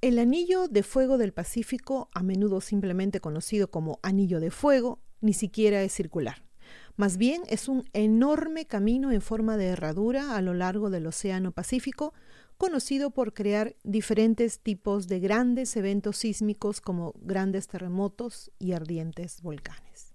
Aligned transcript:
El 0.00 0.20
anillo 0.20 0.68
de 0.68 0.84
fuego 0.84 1.18
del 1.18 1.32
Pacífico, 1.32 2.08
a 2.14 2.22
menudo 2.22 2.60
simplemente 2.60 3.20
conocido 3.20 3.68
como 3.68 3.98
anillo 4.04 4.38
de 4.38 4.52
fuego, 4.52 5.00
ni 5.20 5.32
siquiera 5.32 5.82
es 5.82 5.92
circular. 5.92 6.44
Más 6.96 7.16
bien 7.16 7.42
es 7.48 7.68
un 7.68 7.82
enorme 7.92 8.66
camino 8.66 9.10
en 9.10 9.20
forma 9.20 9.56
de 9.56 9.66
herradura 9.66 10.36
a 10.36 10.42
lo 10.42 10.54
largo 10.54 10.90
del 10.90 11.08
Océano 11.08 11.50
Pacífico, 11.50 12.14
conocido 12.58 13.10
por 13.10 13.34
crear 13.34 13.74
diferentes 13.82 14.60
tipos 14.60 15.08
de 15.08 15.18
grandes 15.18 15.76
eventos 15.76 16.18
sísmicos 16.18 16.80
como 16.80 17.14
grandes 17.20 17.66
terremotos 17.66 18.52
y 18.60 18.72
ardientes 18.72 19.42
volcanes. 19.42 20.12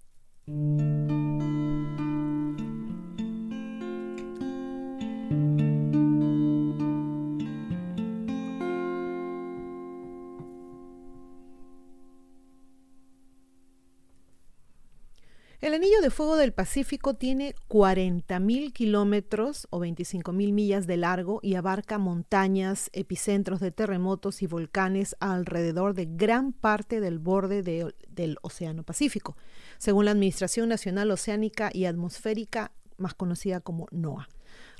El 15.64 15.72
anillo 15.72 16.02
de 16.02 16.10
fuego 16.10 16.36
del 16.36 16.52
Pacífico 16.52 17.14
tiene 17.14 17.54
40.000 17.70 18.70
kilómetros 18.74 19.66
o 19.70 19.80
25.000 19.80 20.52
millas 20.52 20.86
de 20.86 20.98
largo 20.98 21.40
y 21.42 21.54
abarca 21.54 21.96
montañas, 21.96 22.90
epicentros 22.92 23.60
de 23.60 23.70
terremotos 23.70 24.42
y 24.42 24.46
volcanes 24.46 25.16
alrededor 25.20 25.94
de 25.94 26.04
gran 26.04 26.52
parte 26.52 27.00
del 27.00 27.18
borde 27.18 27.62
de, 27.62 27.94
del 28.10 28.36
Océano 28.42 28.82
Pacífico, 28.82 29.38
según 29.78 30.04
la 30.04 30.10
Administración 30.10 30.68
Nacional 30.68 31.10
Oceánica 31.10 31.70
y 31.72 31.86
Atmosférica, 31.86 32.72
más 32.98 33.14
conocida 33.14 33.60
como 33.60 33.86
NOAA. 33.90 34.28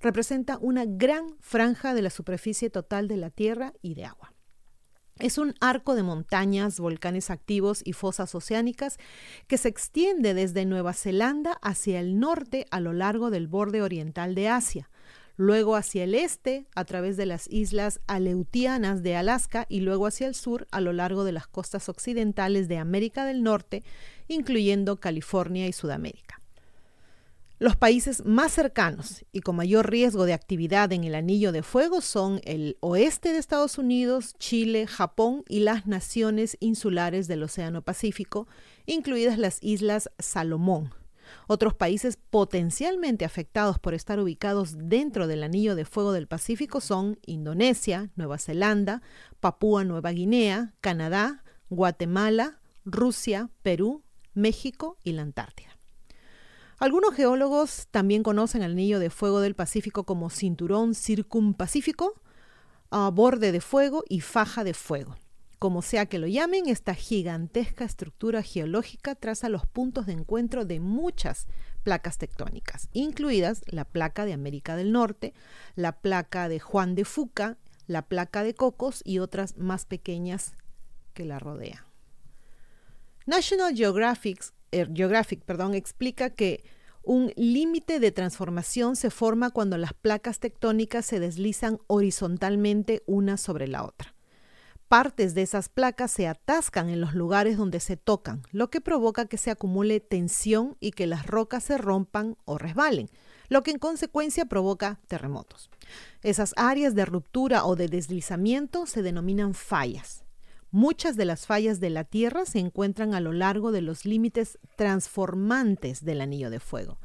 Representa 0.02 0.58
una 0.60 0.84
gran 0.84 1.34
franja 1.40 1.94
de 1.94 2.02
la 2.02 2.10
superficie 2.10 2.68
total 2.68 3.08
de 3.08 3.16
la 3.16 3.30
Tierra 3.30 3.72
y 3.80 3.94
de 3.94 4.04
agua. 4.04 4.33
Es 5.20 5.38
un 5.38 5.54
arco 5.60 5.94
de 5.94 6.02
montañas, 6.02 6.80
volcanes 6.80 7.30
activos 7.30 7.82
y 7.84 7.92
fosas 7.92 8.34
oceánicas 8.34 8.98
que 9.46 9.58
se 9.58 9.68
extiende 9.68 10.34
desde 10.34 10.64
Nueva 10.64 10.92
Zelanda 10.92 11.52
hacia 11.62 12.00
el 12.00 12.18
norte 12.18 12.66
a 12.72 12.80
lo 12.80 12.92
largo 12.92 13.30
del 13.30 13.46
borde 13.46 13.80
oriental 13.80 14.34
de 14.34 14.48
Asia, 14.48 14.90
luego 15.36 15.76
hacia 15.76 16.02
el 16.02 16.16
este 16.16 16.66
a 16.74 16.84
través 16.84 17.16
de 17.16 17.26
las 17.26 17.48
islas 17.48 18.00
Aleutianas 18.08 19.04
de 19.04 19.14
Alaska 19.14 19.66
y 19.68 19.80
luego 19.80 20.08
hacia 20.08 20.26
el 20.26 20.34
sur 20.34 20.66
a 20.72 20.80
lo 20.80 20.92
largo 20.92 21.22
de 21.22 21.32
las 21.32 21.46
costas 21.46 21.88
occidentales 21.88 22.66
de 22.66 22.78
América 22.78 23.24
del 23.24 23.44
Norte, 23.44 23.84
incluyendo 24.26 24.98
California 24.98 25.68
y 25.68 25.72
Sudamérica. 25.72 26.43
Los 27.64 27.76
países 27.76 28.26
más 28.26 28.52
cercanos 28.52 29.24
y 29.32 29.40
con 29.40 29.56
mayor 29.56 29.90
riesgo 29.90 30.26
de 30.26 30.34
actividad 30.34 30.92
en 30.92 31.02
el 31.04 31.14
anillo 31.14 31.50
de 31.50 31.62
fuego 31.62 32.02
son 32.02 32.42
el 32.44 32.76
oeste 32.80 33.32
de 33.32 33.38
Estados 33.38 33.78
Unidos, 33.78 34.34
Chile, 34.38 34.86
Japón 34.86 35.44
y 35.48 35.60
las 35.60 35.86
naciones 35.86 36.58
insulares 36.60 37.26
del 37.26 37.42
Océano 37.42 37.80
Pacífico, 37.80 38.46
incluidas 38.84 39.38
las 39.38 39.62
Islas 39.62 40.10
Salomón. 40.18 40.92
Otros 41.46 41.72
países 41.72 42.18
potencialmente 42.28 43.24
afectados 43.24 43.78
por 43.78 43.94
estar 43.94 44.20
ubicados 44.20 44.74
dentro 44.76 45.26
del 45.26 45.42
anillo 45.42 45.74
de 45.74 45.86
fuego 45.86 46.12
del 46.12 46.28
Pacífico 46.28 46.82
son 46.82 47.18
Indonesia, 47.24 48.10
Nueva 48.14 48.36
Zelanda, 48.36 49.00
Papúa 49.40 49.84
Nueva 49.84 50.10
Guinea, 50.10 50.74
Canadá, 50.82 51.42
Guatemala, 51.70 52.60
Rusia, 52.84 53.48
Perú, 53.62 54.02
México 54.34 54.98
y 55.02 55.12
la 55.12 55.22
Antártida. 55.22 55.73
Algunos 56.78 57.14
geólogos 57.14 57.86
también 57.90 58.22
conocen 58.22 58.62
el 58.62 58.72
anillo 58.72 58.98
de 58.98 59.10
fuego 59.10 59.40
del 59.40 59.54
Pacífico 59.54 60.04
como 60.04 60.30
cinturón 60.30 60.94
circumpacífico, 60.94 62.20
borde 63.12 63.52
de 63.52 63.60
fuego 63.60 64.04
y 64.08 64.20
faja 64.20 64.64
de 64.64 64.74
fuego. 64.74 65.16
Como 65.58 65.82
sea 65.82 66.06
que 66.06 66.18
lo 66.18 66.26
llamen, 66.26 66.68
esta 66.68 66.94
gigantesca 66.94 67.84
estructura 67.84 68.42
geológica 68.42 69.14
traza 69.14 69.48
los 69.48 69.66
puntos 69.66 70.04
de 70.06 70.12
encuentro 70.12 70.64
de 70.64 70.78
muchas 70.78 71.46
placas 71.84 72.18
tectónicas, 72.18 72.88
incluidas 72.92 73.62
la 73.66 73.84
placa 73.84 74.26
de 74.26 74.32
América 74.32 74.76
del 74.76 74.92
Norte, 74.92 75.32
la 75.74 76.00
placa 76.00 76.48
de 76.48 76.60
Juan 76.60 76.94
de 76.94 77.04
Fuca, 77.04 77.56
la 77.86 78.02
placa 78.02 78.42
de 78.42 78.54
Cocos 78.54 79.00
y 79.04 79.20
otras 79.20 79.56
más 79.56 79.86
pequeñas 79.86 80.54
que 81.14 81.24
la 81.24 81.38
rodean. 81.38 81.84
National 83.26 83.74
Geographic 83.74 84.52
Geographic 84.94 85.42
perdón, 85.44 85.74
explica 85.74 86.30
que 86.30 86.64
un 87.02 87.32
límite 87.36 88.00
de 88.00 88.12
transformación 88.12 88.96
se 88.96 89.10
forma 89.10 89.50
cuando 89.50 89.76
las 89.76 89.92
placas 89.92 90.40
tectónicas 90.40 91.04
se 91.04 91.20
deslizan 91.20 91.78
horizontalmente 91.86 93.02
una 93.06 93.36
sobre 93.36 93.68
la 93.68 93.84
otra. 93.84 94.14
Partes 94.88 95.34
de 95.34 95.42
esas 95.42 95.68
placas 95.68 96.10
se 96.10 96.26
atascan 96.28 96.88
en 96.88 97.00
los 97.00 97.14
lugares 97.14 97.56
donde 97.56 97.80
se 97.80 97.96
tocan, 97.96 98.42
lo 98.52 98.70
que 98.70 98.80
provoca 98.80 99.26
que 99.26 99.38
se 99.38 99.50
acumule 99.50 100.00
tensión 100.00 100.76
y 100.80 100.92
que 100.92 101.06
las 101.06 101.26
rocas 101.26 101.64
se 101.64 101.78
rompan 101.78 102.36
o 102.44 102.58
resbalen, 102.58 103.10
lo 103.48 103.62
que 103.62 103.70
en 103.70 103.78
consecuencia 103.78 104.46
provoca 104.46 105.00
terremotos. 105.06 105.70
Esas 106.22 106.54
áreas 106.56 106.94
de 106.94 107.04
ruptura 107.04 107.64
o 107.66 107.76
de 107.76 107.88
deslizamiento 107.88 108.86
se 108.86 109.02
denominan 109.02 109.54
fallas. 109.54 110.23
Muchas 110.74 111.16
de 111.16 111.24
las 111.24 111.46
fallas 111.46 111.78
de 111.78 111.88
la 111.88 112.02
Tierra 112.02 112.46
se 112.46 112.58
encuentran 112.58 113.14
a 113.14 113.20
lo 113.20 113.32
largo 113.32 113.70
de 113.70 113.80
los 113.80 114.04
límites 114.04 114.58
transformantes 114.74 116.04
del 116.04 116.20
anillo 116.20 116.50
de 116.50 116.58
fuego. 116.58 116.98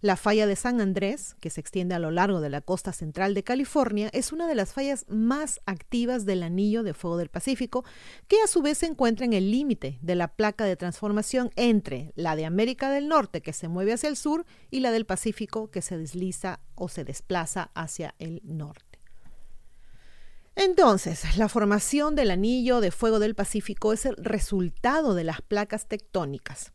La 0.00 0.16
falla 0.16 0.48
de 0.48 0.56
San 0.56 0.80
Andrés, 0.80 1.36
que 1.38 1.48
se 1.48 1.60
extiende 1.60 1.94
a 1.94 2.00
lo 2.00 2.10
largo 2.10 2.40
de 2.40 2.50
la 2.50 2.60
costa 2.60 2.92
central 2.92 3.34
de 3.34 3.44
California, 3.44 4.10
es 4.12 4.32
una 4.32 4.48
de 4.48 4.56
las 4.56 4.72
fallas 4.72 5.06
más 5.08 5.60
activas 5.64 6.26
del 6.26 6.42
anillo 6.42 6.82
de 6.82 6.92
fuego 6.92 7.16
del 7.16 7.28
Pacífico, 7.28 7.84
que 8.26 8.42
a 8.42 8.48
su 8.48 8.62
vez 8.62 8.78
se 8.78 8.86
encuentra 8.86 9.24
en 9.24 9.32
el 9.32 9.48
límite 9.48 10.00
de 10.02 10.16
la 10.16 10.26
placa 10.26 10.64
de 10.64 10.74
transformación 10.74 11.52
entre 11.54 12.12
la 12.16 12.34
de 12.34 12.46
América 12.46 12.90
del 12.90 13.06
Norte, 13.06 13.42
que 13.42 13.52
se 13.52 13.68
mueve 13.68 13.92
hacia 13.92 14.08
el 14.08 14.16
sur, 14.16 14.44
y 14.72 14.80
la 14.80 14.90
del 14.90 15.06
Pacífico, 15.06 15.70
que 15.70 15.82
se 15.82 15.96
desliza 15.96 16.58
o 16.74 16.88
se 16.88 17.04
desplaza 17.04 17.70
hacia 17.74 18.16
el 18.18 18.40
norte. 18.42 18.93
Entonces, 20.56 21.36
la 21.36 21.48
formación 21.48 22.14
del 22.14 22.30
anillo 22.30 22.80
de 22.80 22.90
fuego 22.90 23.18
del 23.18 23.34
Pacífico 23.34 23.92
es 23.92 24.06
el 24.06 24.16
resultado 24.16 25.14
de 25.14 25.24
las 25.24 25.42
placas 25.42 25.88
tectónicas. 25.88 26.72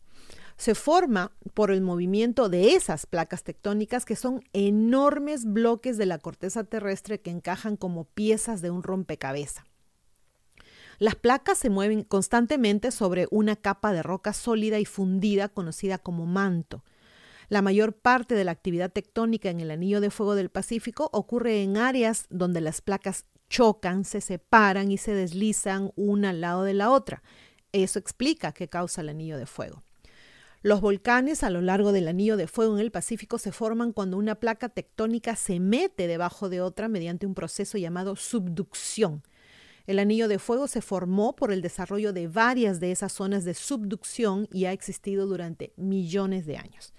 Se 0.57 0.75
forma 0.75 1.31
por 1.53 1.71
el 1.71 1.79
movimiento 1.79 2.49
de 2.49 2.73
esas 2.73 3.05
placas 3.05 3.43
tectónicas 3.43 4.03
que 4.03 4.17
son 4.17 4.43
enormes 4.51 5.45
bloques 5.45 5.97
de 5.97 6.05
la 6.05 6.19
corteza 6.19 6.65
terrestre 6.65 7.21
que 7.21 7.31
encajan 7.31 7.77
como 7.77 8.03
piezas 8.03 8.61
de 8.61 8.69
un 8.69 8.83
rompecabezas. 8.83 9.63
Las 10.97 11.15
placas 11.15 11.57
se 11.57 11.69
mueven 11.69 12.03
constantemente 12.03 12.91
sobre 12.91 13.27
una 13.31 13.55
capa 13.55 13.93
de 13.93 14.03
roca 14.03 14.33
sólida 14.33 14.79
y 14.79 14.85
fundida 14.85 15.47
conocida 15.47 15.97
como 15.97 16.25
manto. 16.25 16.83
La 17.47 17.61
mayor 17.61 17.93
parte 17.93 18.35
de 18.35 18.43
la 18.43 18.51
actividad 18.51 18.91
tectónica 18.91 19.49
en 19.49 19.61
el 19.61 19.71
anillo 19.71 20.01
de 20.01 20.11
fuego 20.11 20.35
del 20.35 20.49
Pacífico 20.49 21.09
ocurre 21.13 21.63
en 21.63 21.77
áreas 21.77 22.25
donde 22.29 22.59
las 22.59 22.81
placas 22.81 23.23
chocan, 23.49 24.05
se 24.05 24.21
separan 24.21 24.91
y 24.91 24.97
se 24.97 25.13
deslizan 25.13 25.91
una 25.95 26.29
al 26.29 26.41
lado 26.41 26.63
de 26.63 26.73
la 26.73 26.91
otra. 26.91 27.23
Eso 27.71 27.99
explica 27.99 28.51
qué 28.51 28.67
causa 28.67 29.01
el 29.01 29.09
anillo 29.09 29.37
de 29.37 29.45
fuego. 29.45 29.83
Los 30.61 30.81
volcanes 30.81 31.43
a 31.43 31.49
lo 31.49 31.61
largo 31.61 31.93
del 31.93 32.09
anillo 32.09 32.35
de 32.35 32.47
fuego 32.47 32.73
en 32.75 32.81
el 32.81 32.91
Pacífico 32.91 33.37
se 33.37 33.53
forman 33.53 33.93
cuando 33.93 34.17
una 34.17 34.35
placa 34.35 34.67
tectónica 34.67 35.37
se 35.37 35.59
mete 35.59 36.05
debajo 36.07 36.49
de 36.49 36.59
otra 36.59 36.89
mediante 36.89 37.25
un 37.25 37.33
proceso 37.33 37.77
llamado 37.77 38.17
subducción. 38.17 39.23
El 39.87 39.99
anillo 39.99 40.27
de 40.27 40.37
fuego 40.37 40.67
se 40.67 40.81
formó 40.81 41.35
por 41.35 41.53
el 41.53 41.61
desarrollo 41.61 42.11
de 42.11 42.27
varias 42.27 42.79
de 42.81 42.91
esas 42.91 43.13
zonas 43.13 43.45
de 43.45 43.53
subducción 43.53 44.47
y 44.51 44.65
ha 44.65 44.73
existido 44.73 45.27
durante 45.27 45.71
millones 45.77 46.45
de 46.45 46.57
años. 46.57 46.93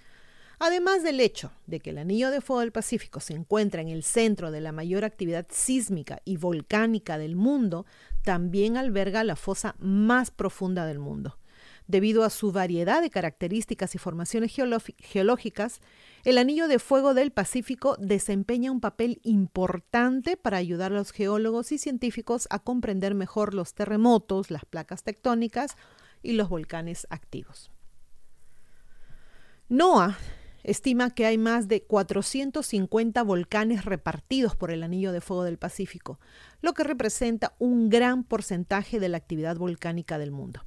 Además 0.63 1.01
del 1.01 1.19
hecho 1.21 1.51
de 1.65 1.79
que 1.79 1.89
el 1.89 1.97
Anillo 1.97 2.29
de 2.29 2.39
Fuego 2.39 2.59
del 2.59 2.71
Pacífico 2.71 3.19
se 3.19 3.33
encuentra 3.33 3.81
en 3.81 3.87
el 3.87 4.03
centro 4.03 4.51
de 4.51 4.61
la 4.61 4.71
mayor 4.71 5.03
actividad 5.03 5.47
sísmica 5.49 6.21
y 6.23 6.37
volcánica 6.37 7.17
del 7.17 7.35
mundo, 7.35 7.87
también 8.23 8.77
alberga 8.77 9.23
la 9.23 9.35
fosa 9.35 9.73
más 9.79 10.29
profunda 10.29 10.85
del 10.85 10.99
mundo. 10.99 11.39
Debido 11.87 12.23
a 12.23 12.29
su 12.29 12.51
variedad 12.51 13.01
de 13.01 13.09
características 13.09 13.95
y 13.95 13.97
formaciones 13.97 14.53
geológicas, 14.99 15.81
el 16.25 16.37
Anillo 16.37 16.67
de 16.67 16.77
Fuego 16.77 17.15
del 17.15 17.31
Pacífico 17.31 17.97
desempeña 17.97 18.71
un 18.71 18.81
papel 18.81 19.19
importante 19.23 20.37
para 20.37 20.57
ayudar 20.57 20.91
a 20.91 20.95
los 20.95 21.11
geólogos 21.11 21.71
y 21.71 21.79
científicos 21.79 22.47
a 22.51 22.59
comprender 22.59 23.15
mejor 23.15 23.55
los 23.55 23.73
terremotos, 23.73 24.51
las 24.51 24.65
placas 24.65 25.01
tectónicas 25.01 25.75
y 26.21 26.33
los 26.33 26.49
volcanes 26.49 27.07
activos. 27.09 27.71
NOAA 29.69 30.19
estima 30.63 31.13
que 31.13 31.25
hay 31.25 31.37
más 31.37 31.67
de 31.67 31.83
450 31.83 33.23
volcanes 33.23 33.85
repartidos 33.85 34.55
por 34.55 34.71
el 34.71 34.83
Anillo 34.83 35.11
de 35.11 35.21
Fuego 35.21 35.43
del 35.43 35.57
Pacífico, 35.57 36.19
lo 36.61 36.73
que 36.73 36.83
representa 36.83 37.55
un 37.59 37.89
gran 37.89 38.23
porcentaje 38.23 38.99
de 38.99 39.09
la 39.09 39.17
actividad 39.17 39.57
volcánica 39.57 40.17
del 40.17 40.31
mundo. 40.31 40.61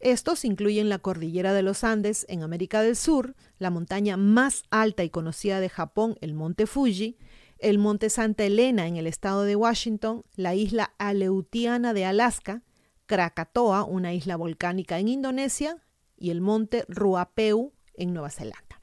Estos 0.00 0.44
incluyen 0.44 0.88
la 0.88 0.98
cordillera 0.98 1.52
de 1.52 1.62
los 1.62 1.84
Andes 1.84 2.26
en 2.28 2.42
América 2.42 2.82
del 2.82 2.96
Sur, 2.96 3.36
la 3.58 3.70
montaña 3.70 4.16
más 4.16 4.64
alta 4.70 5.04
y 5.04 5.10
conocida 5.10 5.60
de 5.60 5.68
Japón, 5.68 6.16
el 6.20 6.34
monte 6.34 6.66
Fuji, 6.66 7.16
el 7.60 7.78
monte 7.78 8.10
Santa 8.10 8.42
Elena 8.42 8.88
en 8.88 8.96
el 8.96 9.06
estado 9.06 9.44
de 9.44 9.54
Washington, 9.54 10.24
la 10.34 10.56
isla 10.56 10.92
Aleutiana 10.98 11.94
de 11.94 12.04
Alaska, 12.04 12.62
Krakatoa, 13.06 13.84
una 13.84 14.12
isla 14.12 14.36
volcánica 14.36 14.98
en 14.98 15.06
Indonesia, 15.06 15.76
y 16.16 16.30
el 16.30 16.40
monte 16.40 16.84
Ruapeu 16.88 17.72
en 17.94 18.12
Nueva 18.12 18.30
Zelanda. 18.30 18.81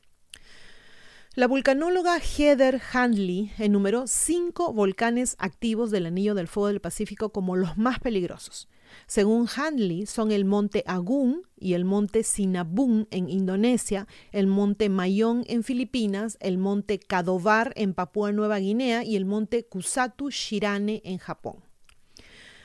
La 1.36 1.48
vulcanóloga 1.48 2.20
Heather 2.20 2.82
Handley 2.92 3.52
enumeró 3.60 4.08
cinco 4.08 4.74
volcanes 4.74 5.36
activos 5.38 5.92
del 5.92 6.08
Anillo 6.08 6.34
del 6.34 6.48
Fuego 6.48 6.70
del 6.70 6.82
Pacífico 6.82 7.32
como 7.32 7.56
los 7.56 7.78
más 7.78 8.00
peligrosos. 8.00 8.68
Según 9.06 9.48
Handley, 9.56 10.08
son 10.08 10.32
el 10.32 10.44
monte 10.44 10.84
Agung 10.88 11.44
y 11.56 11.76
el 11.76 11.86
monte 11.86 12.24
Sinabung 12.24 13.06
en 13.12 13.30
Indonesia, 13.30 14.08
el 14.32 14.48
monte 14.48 14.90
Mayón 14.90 15.44
en 15.48 15.64
Filipinas, 15.64 16.36
el 16.42 16.58
monte 16.58 16.98
Kadovar 16.98 17.74
en 17.76 17.94
Papúa 17.94 18.32
Nueva 18.32 18.58
Guinea 18.58 19.04
y 19.04 19.16
el 19.16 19.26
monte 19.26 19.68
Kusatu 19.68 20.32
Shirane 20.32 21.04
en 21.06 21.20
Japón. 21.20 21.58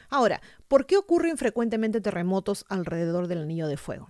Ahora, 0.08 0.40
¿por 0.68 0.86
qué 0.86 0.96
ocurren 0.96 1.36
frecuentemente 1.36 2.00
terremotos 2.00 2.64
alrededor 2.70 3.28
del 3.28 3.42
Anillo 3.42 3.68
de 3.68 3.76
Fuego? 3.76 4.08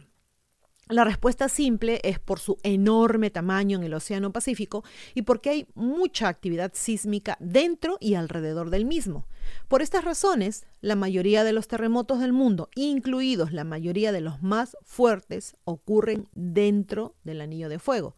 La 0.88 1.04
respuesta 1.04 1.48
simple 1.48 2.00
es 2.04 2.18
por 2.18 2.38
su 2.38 2.58
enorme 2.62 3.30
tamaño 3.30 3.78
en 3.78 3.84
el 3.84 3.94
Océano 3.94 4.32
Pacífico 4.32 4.84
y 5.14 5.22
porque 5.22 5.48
hay 5.48 5.66
mucha 5.74 6.28
actividad 6.28 6.72
sísmica 6.74 7.38
dentro 7.40 7.96
y 8.00 8.14
alrededor 8.14 8.68
del 8.68 8.84
mismo. 8.84 9.26
Por 9.68 9.80
estas 9.80 10.04
razones, 10.04 10.66
la 10.82 10.94
mayoría 10.94 11.42
de 11.42 11.52
los 11.52 11.68
terremotos 11.68 12.20
del 12.20 12.32
mundo, 12.32 12.68
incluidos 12.74 13.52
la 13.52 13.64
mayoría 13.64 14.12
de 14.12 14.20
los 14.20 14.42
más 14.42 14.76
fuertes, 14.82 15.56
ocurren 15.64 16.28
dentro 16.34 17.14
del 17.24 17.40
Anillo 17.40 17.68
de 17.70 17.78
Fuego. 17.78 18.14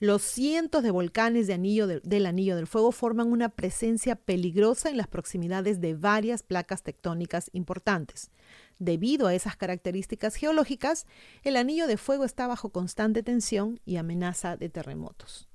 Los 0.00 0.22
cientos 0.22 0.82
de 0.82 0.90
volcanes 0.90 1.46
de 1.46 1.54
anillo 1.54 1.86
del 1.86 2.26
Anillo 2.26 2.56
del 2.56 2.66
Fuego 2.66 2.90
forman 2.90 3.30
una 3.30 3.48
presencia 3.48 4.16
peligrosa 4.16 4.90
en 4.90 4.96
las 4.96 5.08
proximidades 5.08 5.80
de 5.80 5.94
varias 5.94 6.42
placas 6.42 6.82
tectónicas 6.82 7.50
importantes. 7.52 8.30
Debido 8.78 9.26
a 9.26 9.34
esas 9.34 9.56
características 9.56 10.36
geológicas, 10.36 11.06
el 11.42 11.56
anillo 11.56 11.86
de 11.86 11.96
fuego 11.96 12.24
está 12.24 12.46
bajo 12.46 12.70
constante 12.70 13.22
tensión 13.22 13.80
y 13.84 13.96
amenaza 13.96 14.56
de 14.56 14.68
terremotos. 14.68 15.48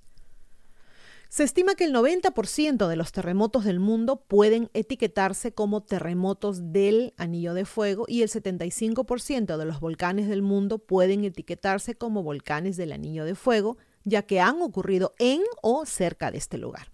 Se 1.33 1.43
estima 1.43 1.73
que 1.73 1.85
el 1.85 1.95
90% 1.95 2.87
de 2.87 2.95
los 2.95 3.11
terremotos 3.11 3.63
del 3.63 3.79
mundo 3.79 4.17
pueden 4.17 4.69
etiquetarse 4.75 5.51
como 5.51 5.81
terremotos 5.81 6.71
del 6.71 7.15
anillo 7.17 7.55
de 7.55 7.65
fuego 7.65 8.05
y 8.07 8.21
el 8.21 8.29
75% 8.29 9.57
de 9.57 9.65
los 9.65 9.79
volcanes 9.79 10.29
del 10.29 10.43
mundo 10.43 10.77
pueden 10.77 11.23
etiquetarse 11.23 11.95
como 11.95 12.21
volcanes 12.21 12.77
del 12.77 12.91
anillo 12.91 13.25
de 13.25 13.33
fuego, 13.33 13.77
ya 14.03 14.21
que 14.21 14.41
han 14.41 14.61
ocurrido 14.61 15.15
en 15.17 15.41
o 15.63 15.87
cerca 15.87 16.29
de 16.29 16.37
este 16.37 16.59
lugar. 16.59 16.91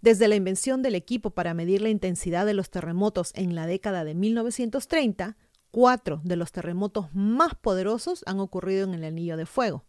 Desde 0.00 0.28
la 0.28 0.36
invención 0.36 0.80
del 0.80 0.94
equipo 0.94 1.30
para 1.30 1.52
medir 1.52 1.82
la 1.82 1.90
intensidad 1.90 2.46
de 2.46 2.54
los 2.54 2.70
terremotos 2.70 3.32
en 3.34 3.54
la 3.54 3.66
década 3.66 4.02
de 4.04 4.14
1930, 4.14 5.36
Cuatro 5.80 6.20
de 6.24 6.34
los 6.34 6.50
terremotos 6.50 7.06
más 7.14 7.54
poderosos 7.54 8.24
han 8.26 8.40
ocurrido 8.40 8.82
en 8.82 8.94
el 8.94 9.04
Anillo 9.04 9.36
de 9.36 9.46
Fuego. 9.46 9.84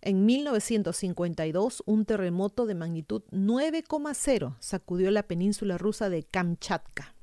En 0.00 0.26
1952, 0.26 1.84
un 1.86 2.04
terremoto 2.06 2.66
de 2.66 2.74
magnitud 2.74 3.22
9,0 3.30 4.56
sacudió 4.58 5.12
la 5.12 5.22
península 5.22 5.78
rusa 5.78 6.10
de 6.10 6.24
Kamchatka. 6.24 7.14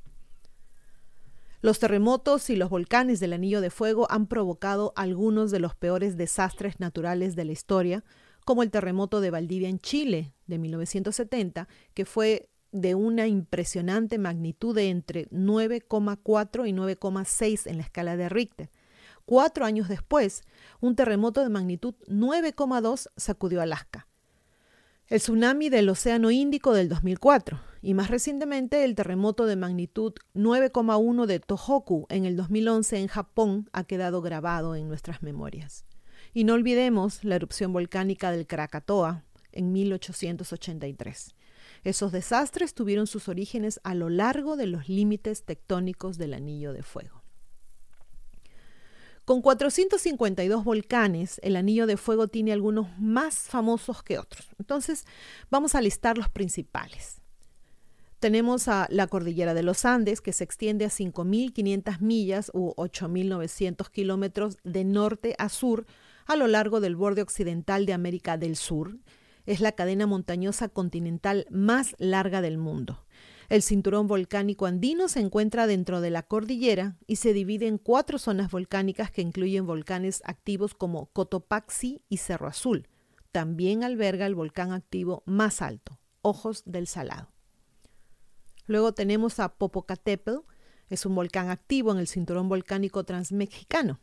Los 1.59 1.79
terremotos 1.79 2.49
y 2.49 2.55
los 2.55 2.69
volcanes 2.69 3.19
del 3.19 3.33
Anillo 3.33 3.59
de 3.59 3.69
Fuego 3.69 4.07
han 4.09 4.27
provocado 4.27 4.93
algunos 4.95 5.51
de 5.51 5.59
los 5.59 5.75
peores 5.75 6.15
desastres 6.15 6.79
naturales 6.79 7.35
de 7.35 7.43
la 7.43 7.51
historia, 7.51 8.05
como 8.45 8.63
el 8.63 8.71
terremoto 8.71 9.19
de 9.19 9.31
Valdivia 9.31 9.67
en 9.67 9.79
Chile 9.79 10.33
de 10.47 10.57
1970, 10.57 11.67
que 11.93 12.05
fue 12.05 12.47
de 12.75 12.93
una 12.93 13.25
impresionante 13.25 14.17
magnitud 14.17 14.75
de 14.75 14.89
entre 14.89 15.29
9,4 15.29 16.67
y 16.67 16.73
9,6 16.73 17.67
en 17.67 17.77
la 17.77 17.83
escala 17.83 18.17
de 18.17 18.27
Richter. 18.27 18.69
Cuatro 19.25 19.65
años 19.65 19.87
después, 19.87 20.43
un 20.81 20.95
terremoto 20.95 21.41
de 21.41 21.49
magnitud 21.49 21.95
9,2 22.07 23.09
sacudió 23.15 23.61
Alaska. 23.61 24.07
El 25.07 25.19
tsunami 25.19 25.69
del 25.69 25.87
Océano 25.87 26.31
Índico 26.31 26.73
del 26.73 26.89
2004 26.89 27.61
y 27.81 27.93
más 27.93 28.09
recientemente 28.09 28.83
el 28.83 28.95
terremoto 28.95 29.45
de 29.45 29.55
magnitud 29.55 30.13
9,1 30.33 31.27
de 31.27 31.39
Tohoku 31.39 32.07
en 32.09 32.25
el 32.25 32.35
2011 32.35 32.99
en 32.99 33.07
Japón 33.07 33.69
ha 33.71 33.85
quedado 33.85 34.21
grabado 34.21 34.75
en 34.75 34.89
nuestras 34.89 35.23
memorias. 35.23 35.85
Y 36.33 36.43
no 36.43 36.53
olvidemos 36.53 37.23
la 37.23 37.35
erupción 37.35 37.71
volcánica 37.71 38.31
del 38.31 38.47
Krakatoa 38.47 39.23
en 39.53 39.71
1883. 39.71 41.35
Esos 41.85 42.11
desastres 42.11 42.73
tuvieron 42.73 43.05
sus 43.05 43.29
orígenes 43.29 43.79
a 43.83 43.93
lo 43.93 44.09
largo 44.09 44.57
de 44.57 44.65
los 44.65 44.89
límites 44.89 45.43
tectónicos 45.43 46.17
del 46.17 46.33
Anillo 46.33 46.73
de 46.73 46.81
Fuego. 46.81 47.21
Con 49.23 49.43
452 49.43 50.63
volcanes, 50.63 51.39
el 51.43 51.55
Anillo 51.55 51.85
de 51.85 51.97
Fuego 51.97 52.27
tiene 52.27 52.53
algunos 52.53 52.87
más 52.97 53.35
famosos 53.35 54.01
que 54.01 54.17
otros. 54.17 54.49
Entonces, 54.57 55.05
vamos 55.51 55.75
a 55.75 55.81
listar 55.81 56.17
los 56.17 56.27
principales. 56.27 57.21
Tenemos 58.19 58.67
a 58.67 58.87
la 58.89 59.05
cordillera 59.05 59.53
de 59.53 59.61
los 59.61 59.85
Andes, 59.85 60.21
que 60.21 60.33
se 60.33 60.43
extiende 60.43 60.85
a 60.85 60.89
5.500 60.89 61.99
millas 61.99 62.49
u 62.55 62.73
8.900 62.77 63.91
kilómetros 63.91 64.57
de 64.63 64.83
norte 64.85 65.35
a 65.37 65.49
sur 65.49 65.85
a 66.25 66.35
lo 66.35 66.47
largo 66.47 66.79
del 66.79 66.95
borde 66.95 67.21
occidental 67.21 67.85
de 67.85 67.93
América 67.93 68.37
del 68.37 68.55
Sur 68.55 68.97
es 69.45 69.59
la 69.61 69.73
cadena 69.73 70.07
montañosa 70.07 70.69
continental 70.69 71.45
más 71.49 71.95
larga 71.99 72.41
del 72.41 72.57
mundo. 72.57 73.05
El 73.47 73.61
cinturón 73.61 74.07
volcánico 74.07 74.65
andino 74.65 75.07
se 75.07 75.19
encuentra 75.19 75.67
dentro 75.67 76.01
de 76.01 76.09
la 76.09 76.23
cordillera 76.23 76.97
y 77.05 77.17
se 77.17 77.33
divide 77.33 77.67
en 77.67 77.77
cuatro 77.77 78.17
zonas 78.17 78.49
volcánicas 78.49 79.11
que 79.11 79.21
incluyen 79.21 79.67
volcanes 79.67 80.21
activos 80.25 80.73
como 80.73 81.07
Cotopaxi 81.07 82.01
y 82.09 82.17
Cerro 82.17 82.47
Azul. 82.47 82.87
También 83.31 83.83
alberga 83.83 84.25
el 84.25 84.33
volcán 84.33 84.71
activo 84.71 85.21
más 85.25 85.61
alto, 85.61 85.99
Ojos 86.21 86.63
del 86.65 86.87
Salado. 86.87 87.31
Luego 88.65 88.93
tenemos 88.93 89.39
a 89.39 89.57
Popocatépetl, 89.57 90.39
es 90.89 91.05
un 91.05 91.15
volcán 91.15 91.49
activo 91.49 91.91
en 91.91 91.99
el 91.99 92.07
cinturón 92.07 92.49
volcánico 92.49 93.03
transmexicano. 93.03 93.99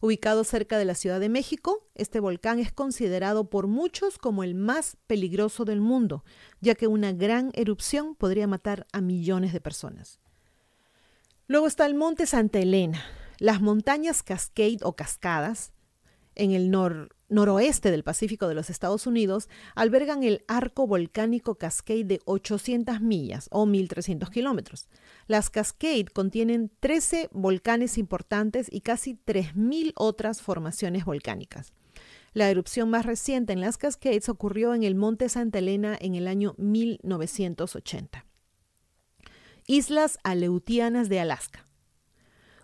Ubicado 0.00 0.44
cerca 0.44 0.78
de 0.78 0.84
la 0.84 0.94
Ciudad 0.94 1.20
de 1.20 1.28
México, 1.28 1.86
este 1.94 2.20
volcán 2.20 2.58
es 2.58 2.72
considerado 2.72 3.50
por 3.50 3.66
muchos 3.66 4.18
como 4.18 4.42
el 4.44 4.54
más 4.54 4.96
peligroso 5.06 5.64
del 5.64 5.80
mundo, 5.80 6.24
ya 6.60 6.74
que 6.74 6.86
una 6.86 7.12
gran 7.12 7.50
erupción 7.54 8.14
podría 8.14 8.46
matar 8.46 8.86
a 8.92 9.00
millones 9.00 9.52
de 9.52 9.60
personas. 9.60 10.18
Luego 11.46 11.66
está 11.66 11.86
el 11.86 11.94
Monte 11.94 12.26
Santa 12.26 12.58
Elena. 12.58 13.02
Las 13.38 13.60
montañas 13.60 14.22
Cascade 14.22 14.78
o 14.82 14.94
Cascadas, 14.94 15.72
en 16.34 16.52
el 16.52 16.70
nor 16.70 17.14
noroeste 17.32 17.90
del 17.90 18.04
Pacífico 18.04 18.46
de 18.46 18.54
los 18.54 18.70
Estados 18.70 19.06
Unidos 19.06 19.48
albergan 19.74 20.22
el 20.22 20.44
arco 20.46 20.86
volcánico 20.86 21.56
Cascade 21.56 22.04
de 22.04 22.20
800 22.24 23.00
millas 23.00 23.48
o 23.50 23.66
1.300 23.66 24.30
kilómetros. 24.30 24.88
Las 25.26 25.50
Cascade 25.50 26.06
contienen 26.12 26.70
13 26.80 27.28
volcanes 27.32 27.98
importantes 27.98 28.68
y 28.70 28.82
casi 28.82 29.14
3.000 29.14 29.92
otras 29.96 30.42
formaciones 30.42 31.04
volcánicas. 31.04 31.72
La 32.34 32.48
erupción 32.48 32.88
más 32.88 33.04
reciente 33.04 33.52
en 33.52 33.60
las 33.60 33.76
Cascades 33.76 34.28
ocurrió 34.28 34.74
en 34.74 34.84
el 34.84 34.94
Monte 34.94 35.28
Santa 35.28 35.58
Elena 35.58 35.96
en 36.00 36.14
el 36.14 36.28
año 36.28 36.54
1980. 36.58 38.24
Islas 39.66 40.18
Aleutianas 40.22 41.08
de 41.08 41.20
Alaska 41.20 41.66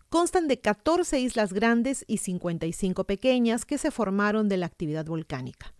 constan 0.09 0.49
de 0.49 0.61
14 0.61 1.21
islas 1.21 1.53
grandes 1.53 2.05
y 2.07 2.19
55 2.19 3.05
pequeñas 3.05 3.65
que 3.65 3.79
se 3.79 3.91
formaron 3.91 4.49
de 4.49 4.57
la 4.57 4.67
actividad 4.67 5.07
volcánica. 5.07 5.75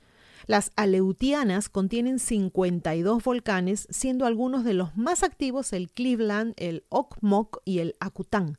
Las 0.47 0.73
Aleutianas 0.77 1.69
contienen 1.69 2.19
52 2.19 3.23
volcanes, 3.23 3.87
siendo 3.91 4.25
algunos 4.25 4.65
de 4.65 4.75
los 4.75 4.97
más 4.97 5.23
activos 5.23 5.73
el 5.73 5.91
Cleveland, 5.91 6.55
el 6.57 6.85
Okmok 6.89 7.59
y 7.65 7.81
el 7.81 7.97
Akután. 8.01 8.59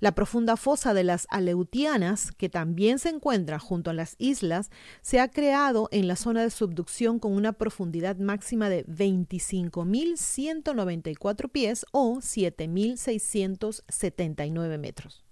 La 0.00 0.12
profunda 0.12 0.56
fosa 0.56 0.94
de 0.94 1.02
las 1.02 1.26
Aleutianas, 1.28 2.30
que 2.30 2.48
también 2.48 3.00
se 3.00 3.08
encuentra 3.08 3.58
junto 3.58 3.90
a 3.90 3.94
las 3.94 4.14
islas, 4.18 4.70
se 5.02 5.18
ha 5.18 5.26
creado 5.28 5.88
en 5.90 6.06
la 6.06 6.14
zona 6.14 6.42
de 6.42 6.50
subducción 6.50 7.18
con 7.18 7.32
una 7.32 7.54
profundidad 7.54 8.16
máxima 8.16 8.68
de 8.68 8.86
25.194 8.86 11.50
pies 11.50 11.84
o 11.90 12.18
7.679 12.18 14.78
metros. 14.78 15.24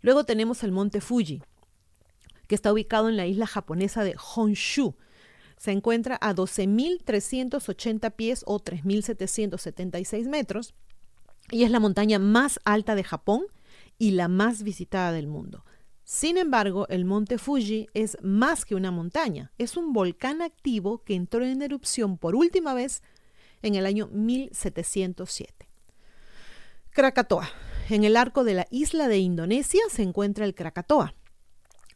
Luego 0.00 0.24
tenemos 0.24 0.62
el 0.62 0.72
monte 0.72 1.02
Fuji, 1.02 1.42
que 2.46 2.54
está 2.54 2.72
ubicado 2.72 3.10
en 3.10 3.18
la 3.18 3.26
isla 3.26 3.46
japonesa 3.46 4.02
de 4.02 4.16
Honshu. 4.34 4.94
Se 5.58 5.72
encuentra 5.72 6.16
a 6.22 6.34
12.380 6.34 8.12
pies 8.12 8.44
o 8.46 8.60
3.776 8.60 10.26
metros 10.28 10.74
y 11.50 11.64
es 11.64 11.70
la 11.70 11.80
montaña 11.80 12.18
más 12.18 12.60
alta 12.64 12.94
de 12.94 13.04
Japón 13.04 13.46
y 13.98 14.12
la 14.12 14.28
más 14.28 14.62
visitada 14.62 15.12
del 15.12 15.26
mundo. 15.26 15.64
Sin 16.04 16.38
embargo, 16.38 16.86
el 16.88 17.04
monte 17.04 17.36
Fuji 17.36 17.88
es 17.92 18.16
más 18.22 18.64
que 18.64 18.76
una 18.76 18.92
montaña, 18.92 19.50
es 19.58 19.76
un 19.76 19.92
volcán 19.92 20.40
activo 20.40 21.02
que 21.02 21.14
entró 21.14 21.44
en 21.44 21.62
erupción 21.62 22.16
por 22.16 22.36
última 22.36 22.74
vez 22.74 23.02
en 23.62 23.74
el 23.74 23.86
año 23.86 24.08
1707. 24.12 25.68
Krakatoa. 26.90 27.48
En 27.88 28.04
el 28.04 28.16
arco 28.16 28.44
de 28.44 28.54
la 28.54 28.66
isla 28.70 29.08
de 29.08 29.18
Indonesia 29.18 29.80
se 29.90 30.02
encuentra 30.02 30.44
el 30.44 30.54
Krakatoa, 30.54 31.14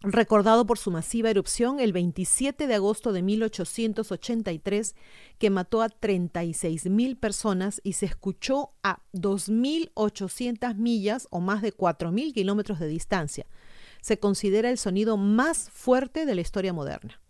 recordado 0.03 0.67
por 0.67 0.79
su 0.79 0.91
masiva 0.91 1.31
erupción 1.31 1.79
el 1.79 1.93
27 1.93 2.67
de 2.67 2.75
agosto 2.75 3.13
de 3.13 3.23
1883, 3.23 4.95
que 5.39 5.51
mató 5.51 5.83
a 5.83 5.89
36.000 5.89 7.19
personas 7.19 7.81
y 7.85 7.93
se 7.93 8.07
escuchó 8.07 8.73
a 8.83 9.01
2.800 9.13 10.75
millas 10.77 11.29
o 11.31 11.41
más 11.41 11.61
de 11.61 11.75
4.000 11.75 12.33
kilómetros 12.33 12.79
de 12.81 12.89
distancia. 12.89 13.47
Se 14.01 14.19
considera 14.19 14.71
el 14.71 14.79
sonido 14.79 15.19
más 15.19 15.69
fuerte 15.71 16.25
de 16.25 16.35
la 16.35 16.41
historia 16.41 16.73
moderna. 16.73 17.21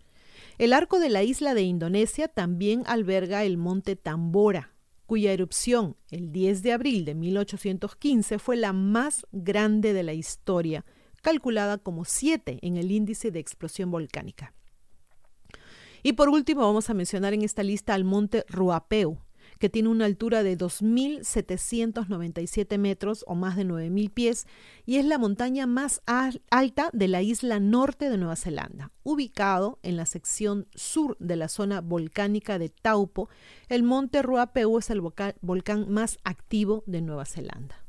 El 0.58 0.72
arco 0.72 1.00
de 1.00 1.08
la 1.08 1.22
isla 1.24 1.54
de 1.54 1.62
Indonesia 1.62 2.28
también 2.28 2.84
alberga 2.86 3.44
el 3.44 3.56
monte 3.56 3.96
Tambora, 3.96 4.74
cuya 5.06 5.32
erupción 5.32 5.96
el 6.10 6.30
10 6.30 6.62
de 6.62 6.72
abril 6.72 7.04
de 7.04 7.16
1815 7.16 8.38
fue 8.38 8.56
la 8.56 8.72
más 8.72 9.26
grande 9.32 9.92
de 9.92 10.04
la 10.04 10.12
historia 10.12 10.84
calculada 11.20 11.78
como 11.78 12.04
7 12.04 12.58
en 12.62 12.76
el 12.76 12.90
índice 12.90 13.30
de 13.30 13.40
explosión 13.40 13.90
volcánica. 13.90 14.54
Y 16.02 16.14
por 16.14 16.28
último 16.28 16.62
vamos 16.62 16.90
a 16.90 16.94
mencionar 16.94 17.34
en 17.34 17.42
esta 17.42 17.62
lista 17.62 17.94
al 17.94 18.02
monte 18.04 18.44
Ruapeu, 18.48 19.18
que 19.58 19.68
tiene 19.68 19.90
una 19.90 20.06
altura 20.06 20.42
de 20.42 20.56
2.797 20.56 22.78
metros 22.78 23.22
o 23.26 23.34
más 23.34 23.56
de 23.56 23.66
9.000 23.66 24.10
pies 24.10 24.46
y 24.86 24.96
es 24.96 25.04
la 25.04 25.18
montaña 25.18 25.66
más 25.66 26.00
alta 26.06 26.88
de 26.92 27.08
la 27.08 27.20
isla 27.22 27.60
norte 27.60 28.08
de 28.08 28.16
Nueva 28.16 28.36
Zelanda. 28.36 28.90
Ubicado 29.02 29.78
en 29.82 29.96
la 29.96 30.06
sección 30.06 30.66
sur 30.74 31.18
de 31.20 31.36
la 31.36 31.48
zona 31.48 31.82
volcánica 31.82 32.58
de 32.58 32.70
Taupo, 32.70 33.28
el 33.68 33.82
monte 33.82 34.22
Ruapeu 34.22 34.78
es 34.78 34.88
el 34.90 35.02
volcán 35.02 35.86
más 35.90 36.16
activo 36.24 36.82
de 36.86 37.02
Nueva 37.02 37.26
Zelanda. 37.26 37.84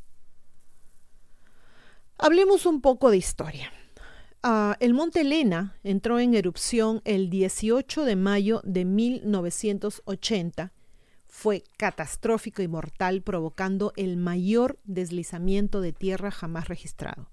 Hablemos 2.24 2.68
un 2.68 2.82
poco 2.82 3.10
de 3.10 3.18
historia. 3.18 3.74
Uh, 4.44 4.74
el 4.80 4.94
monte 4.94 5.22
Elena 5.22 5.76
entró 5.84 6.20
en 6.20 6.36
erupción 6.36 7.02
el 7.04 7.32
18 7.32 8.06
de 8.06 8.16
mayo 8.16 8.62
de 8.64 8.86
1980. 8.86 10.72
Fue 11.26 11.64
catastrófico 11.78 12.62
y 12.62 12.68
mortal, 12.68 13.24
provocando 13.24 13.92
el 13.96 14.18
mayor 14.18 14.78
deslizamiento 14.84 15.82
de 15.82 15.94
tierra 15.94 16.30
jamás 16.30 16.68
registrado. 16.68 17.32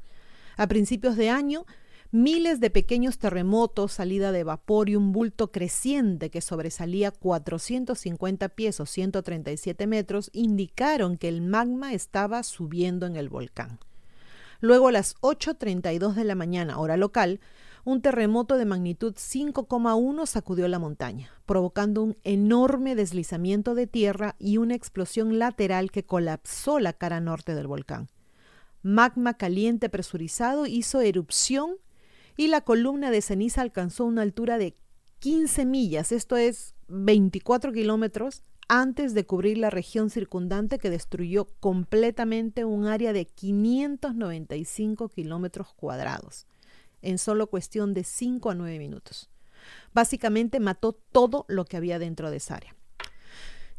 A 0.57 0.67
principios 0.69 1.19
de 1.19 1.29
año, 1.29 1.67
miles 2.11 2.59
de 2.59 2.71
pequeños 2.71 3.19
terremotos, 3.19 3.93
salida 3.93 4.33
de 4.33 4.45
vapor 4.45 4.89
y 4.89 4.97
un 4.97 5.13
bulto 5.13 5.53
creciente 5.53 6.31
que 6.31 6.41
sobresalía 6.41 7.11
450 7.11 8.49
pies 8.49 8.81
o 8.81 8.87
137 8.87 9.87
metros 9.87 10.31
indicaron 10.33 11.19
que 11.19 11.29
el 11.29 11.43
magma 11.43 11.93
estaba 11.93 12.43
subiendo 12.43 13.05
en 13.05 13.17
el 13.17 13.29
volcán. 13.29 13.79
Luego 14.61 14.89
a 14.89 14.93
las 14.93 15.17
8.32 15.21 16.15
de 16.15 16.25
la 16.25 16.35
mañana, 16.35 16.79
hora 16.79 16.97
local, 16.97 17.41
un 17.85 18.03
terremoto 18.03 18.59
de 18.59 18.65
magnitud 18.65 19.15
5,1 19.15 20.27
sacudió 20.27 20.67
la 20.69 20.79
montaña, 20.79 21.31
provocando 21.47 22.03
un 22.03 22.17
enorme 22.25 22.95
deslizamiento 22.95 23.75
de 23.75 23.87
tierra 23.87 24.35
y 24.39 24.59
una 24.59 24.75
explosión 24.75 25.39
lateral 25.39 25.91
que 25.91 26.05
colapsó 26.05 26.81
la 26.81 26.93
cara 26.93 27.21
norte 27.21 27.55
del 27.55 27.67
volcán. 27.67 28.09
Magma 28.83 29.35
caliente 29.35 29.89
presurizado 29.89 30.67
hizo 30.67 31.01
erupción 31.01 31.77
y 32.37 32.49
la 32.49 32.61
columna 32.61 33.11
de 33.11 33.23
ceniza 33.23 33.63
alcanzó 33.63 34.05
una 34.05 34.23
altura 34.23 34.59
de 34.59 34.77
15 35.21 35.65
millas, 35.65 36.13
esto 36.13 36.37
es 36.37 36.75
24 36.89 37.73
kilómetros, 37.73 38.43
antes 38.69 39.15
de 39.15 39.25
cubrir 39.25 39.59
la 39.59 39.71
región 39.71 40.11
circundante 40.11 40.79
que 40.79 40.91
destruyó 40.91 41.47
completamente 41.61 42.65
un 42.65 42.87
área 42.87 43.13
de 43.13 43.25
595 43.25 45.09
kilómetros 45.09 45.73
cuadrados 45.75 46.47
en 47.01 47.19
solo 47.19 47.47
cuestión 47.47 47.95
de 47.95 48.05
5 48.05 48.51
a 48.51 48.55
9 48.55 48.79
minutos. 48.79 49.31
Básicamente 49.95 50.61
mató 50.61 50.93
todo 50.93 51.45
lo 51.49 51.65
que 51.65 51.77
había 51.77 51.99
dentro 51.99 52.31
de 52.31 52.37
esa 52.37 52.57
área. 52.57 52.75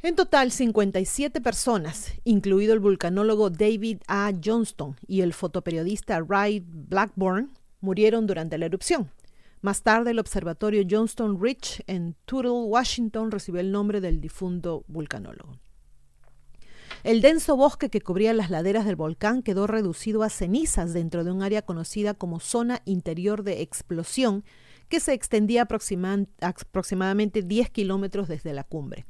En 0.02 0.16
total, 0.16 0.52
57 0.52 1.42
personas, 1.42 2.14
incluido 2.24 2.74
el 2.74 2.80
vulcanólogo 2.80 3.50
David 3.50 4.00
A. 4.08 4.32
Johnston 4.44 4.96
y 5.08 5.22
el 5.22 5.34
fotoperiodista 5.34 6.22
Ray 6.22 6.64
Blackburn, 6.66 7.52
murieron 7.82 8.26
durante 8.26 8.58
la 8.58 8.66
erupción. 8.66 9.12
Más 9.62 9.84
tarde, 9.84 10.12
el 10.12 10.20
observatorio 10.20 10.86
Johnston 10.90 11.42
Ridge 11.42 11.84
en 11.88 12.16
Tuttle, 12.26 12.52
Washington, 12.52 13.32
recibió 13.32 13.60
el 13.60 13.72
nombre 13.72 14.00
del 14.00 14.22
difunto 14.22 14.86
vulcanólogo. 14.88 15.60
El 17.04 17.22
denso 17.22 17.56
bosque 17.56 17.90
que 17.90 18.02
cubría 18.02 18.34
las 18.34 18.50
laderas 18.50 18.86
del 18.86 18.96
volcán 18.96 19.42
quedó 19.42 19.68
reducido 19.68 20.24
a 20.24 20.30
cenizas 20.30 20.94
dentro 20.94 21.24
de 21.24 21.32
un 21.32 21.44
área 21.44 21.62
conocida 21.62 22.14
como 22.14 22.40
zona 22.40 22.82
interior 22.86 23.44
de 23.44 23.62
explosión, 23.62 24.44
que 24.90 25.00
se 25.00 25.14
extendía 25.14 25.62
aproximadamente 25.62 27.42
10 27.42 27.70
kilómetros 27.70 28.28
desde 28.28 28.54
la 28.54 28.64
cumbre. 28.64 29.06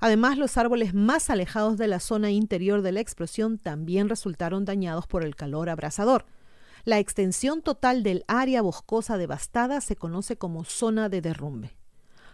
Además, 0.00 0.36
los 0.36 0.56
árboles 0.56 0.94
más 0.94 1.30
alejados 1.30 1.78
de 1.78 1.86
la 1.86 2.00
zona 2.00 2.30
interior 2.30 2.82
de 2.82 2.92
la 2.92 3.00
explosión 3.00 3.58
también 3.58 4.08
resultaron 4.08 4.64
dañados 4.64 5.06
por 5.06 5.24
el 5.24 5.36
calor 5.36 5.70
abrasador. 5.70 6.26
La 6.84 6.98
extensión 6.98 7.62
total 7.62 8.02
del 8.02 8.24
área 8.26 8.60
boscosa 8.60 9.16
devastada 9.16 9.80
se 9.80 9.96
conoce 9.96 10.36
como 10.36 10.64
zona 10.64 11.08
de 11.08 11.20
derrumbe. 11.20 11.76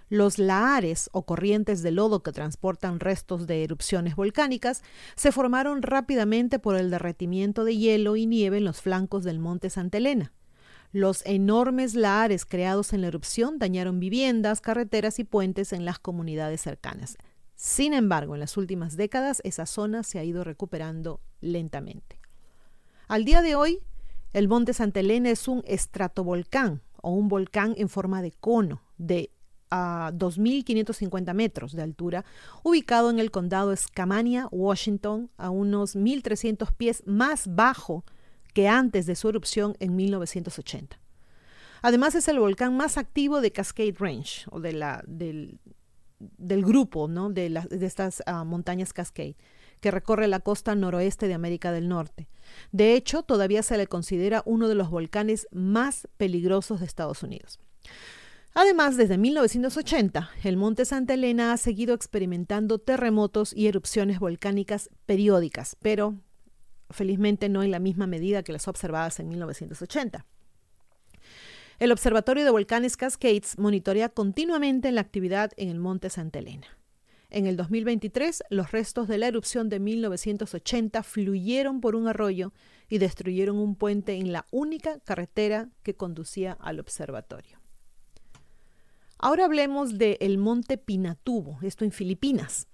Los 0.09 0.39
lahares 0.39 1.11
o 1.13 1.27
corrientes 1.27 1.83
de 1.83 1.91
lodo 1.91 2.23
que 2.23 2.33
transportan 2.33 2.99
restos 2.99 3.47
de 3.47 3.63
erupciones 3.63 4.17
volcánicas 4.17 4.83
se 5.17 5.33
formaron 5.33 5.83
rápidamente 5.83 6.59
por 6.59 6.77
el 6.77 6.91
derretimiento 6.91 7.65
de 7.65 7.77
hielo 7.77 8.17
y 8.17 8.25
nieve 8.25 8.57
en 8.57 8.65
los 8.65 8.81
flancos 8.81 9.23
del 9.25 9.39
monte 9.39 9.69
Santa 9.69 9.99
Elena. 9.99 10.33
Los 10.93 11.27
enormes 11.27 11.95
lahares 11.95 12.47
creados 12.47 12.95
en 12.95 13.03
la 13.03 13.09
erupción 13.09 13.59
dañaron 13.59 14.01
viviendas, 14.01 14.63
carreteras 14.63 15.19
y 15.19 15.25
puentes 15.25 15.75
en 15.75 15.85
las 15.85 15.99
comunidades 15.99 16.63
cercanas. 16.63 17.19
Sin 17.55 17.93
embargo, 17.93 18.33
en 18.35 18.41
las 18.41 18.57
últimas 18.57 18.97
décadas 18.97 19.43
esa 19.45 19.67
zona 19.67 20.05
se 20.05 20.19
ha 20.19 20.25
ido 20.25 20.43
recuperando 20.43 21.21
lentamente. 21.43 22.19
Al 23.09 23.27
día 23.27 23.43
de 23.43 23.57
hoy, 23.57 23.81
el 24.33 24.49
monte 24.49 24.75
Santa 24.75 25.01
Elena 25.01 25.31
es 25.31 25.49
un 25.49 25.63
estratovolcán 25.67 26.83
o 27.01 27.13
un 27.13 27.29
volcán 27.29 27.75
en 27.77 27.89
forma 27.89 28.23
de 28.23 28.33
cono 28.33 28.83
de 28.97 29.31
a 29.71 30.13
2.550 30.15 31.35
metros 31.35 31.73
de 31.73 31.83
altura, 31.83 32.25
ubicado 32.63 33.11
en 33.11 33.19
el 33.19 33.31
condado 33.31 33.75
Skamania, 33.77 34.49
Washington, 34.51 35.31
a 35.37 35.51
unos 35.51 35.95
1.300 35.95 36.73
pies 36.73 37.03
más 37.07 37.55
bajo 37.55 38.05
que 38.55 38.69
antes 38.69 39.07
de 39.07 39.15
su 39.15 39.29
erupción 39.29 39.77
en 39.79 39.95
1980. 39.95 40.99
Además 41.83 42.15
es 42.15 42.29
el 42.29 42.39
volcán 42.39 42.77
más 42.77 42.97
activo 42.97 43.41
de 43.41 43.53
Cascade 43.53 43.95
Range, 43.99 44.47
o 44.51 44.59
de 44.59 44.73
la, 44.73 45.05
del, 45.07 45.61
grupo 46.39 47.07
¿no? 47.07 47.31
de, 47.31 47.51
de 47.51 47.87
estas 47.87 48.23
ah, 48.27 48.45
montañas 48.45 48.93
Cascade 48.93 49.37
que 49.81 49.91
recorre 49.91 50.29
la 50.29 50.41
costa 50.41 50.75
noroeste 50.75 51.29
de 51.29 51.35
América 51.35 51.73
del 51.73 51.89
Norte. 51.89 52.29
De 52.73 52.95
hecho, 52.95 53.23
todavía 53.23 53.63
se 53.63 53.77
le 53.77 53.87
considera 53.87 54.43
uno 54.47 54.69
de 54.69 54.75
los 54.75 54.91
volcanes 54.91 55.47
más 55.53 56.09
peligrosos 56.17 56.81
de 56.81 56.87
Estados 56.87 57.23
Unidos. 57.23 57.61
Además, 58.55 58.97
desde 58.97 59.19
1980, 59.19 60.31
el 60.43 60.57
Monte 60.57 60.85
Santa 60.85 61.15
Elena 61.15 61.53
ha 61.53 61.57
seguido 61.57 61.95
experimentando 61.95 62.79
terremotos 62.79 63.53
y 63.55 63.69
erupciones 63.69 64.19
volcánicas 64.19 64.91
periódicas, 65.07 65.77
pero 65.81 66.17
felizmente 66.91 67.49
no 67.49 67.63
en 67.63 67.71
la 67.71 67.79
misma 67.79 68.07
medida 68.07 68.43
que 68.43 68.53
las 68.53 68.67
observadas 68.67 69.21
en 69.21 69.29
1980. 69.29 70.25
El 71.79 71.93
Observatorio 71.93 72.45
de 72.45 72.51
Volcanes 72.51 72.97
Cascades 72.97 73.57
monitorea 73.59 74.09
continuamente 74.09 74.91
la 74.91 75.03
actividad 75.03 75.53
en 75.57 75.69
el 75.69 75.79
Monte 75.79 76.11
Santa 76.11 76.41
Elena. 76.41 76.78
En 77.31 77.47
el 77.47 77.57
2023, 77.57 78.43
los 78.49 78.73
restos 78.73 79.07
de 79.07 79.19
la 79.19 79.27
erupción 79.27 79.69
de 79.69 79.81
1980 79.81 81.03
fluyeron 81.03 81.83
por 81.83 81.95
un 81.95 82.09
arroyo 82.09 82.55
y 82.89 82.99
destruyeron 82.99 83.59
un 83.59 83.75
puente 83.75 84.15
en 84.15 84.33
la 84.33 84.47
única 84.51 84.99
carretera 85.01 85.69
que 85.83 85.95
conducía 85.95 86.53
al 86.53 86.81
observatorio. 86.81 87.59
Ahora 89.19 89.45
hablemos 89.45 89.99
del 89.99 90.39
monte 90.39 90.79
Pinatubo, 90.79 91.59
esto 91.63 91.85
en 91.85 91.93
Filipinas. 91.93 92.67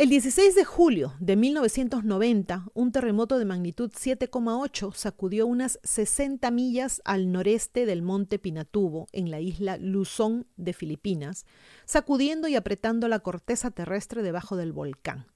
El 0.00 0.08
16 0.08 0.54
de 0.54 0.64
julio 0.64 1.12
de 1.20 1.36
1990, 1.36 2.68
un 2.72 2.90
terremoto 2.90 3.38
de 3.38 3.44
magnitud 3.44 3.90
7,8 3.90 4.94
sacudió 4.94 5.46
unas 5.46 5.78
60 5.82 6.50
millas 6.50 7.02
al 7.04 7.30
noreste 7.30 7.84
del 7.84 8.00
monte 8.00 8.38
Pinatubo, 8.38 9.08
en 9.12 9.30
la 9.30 9.40
isla 9.40 9.76
Luzón 9.76 10.46
de 10.56 10.72
Filipinas, 10.72 11.44
sacudiendo 11.84 12.48
y 12.48 12.56
apretando 12.56 13.08
la 13.08 13.18
corteza 13.18 13.72
terrestre 13.72 14.22
debajo 14.22 14.56
del 14.56 14.72
volcán. 14.72 15.26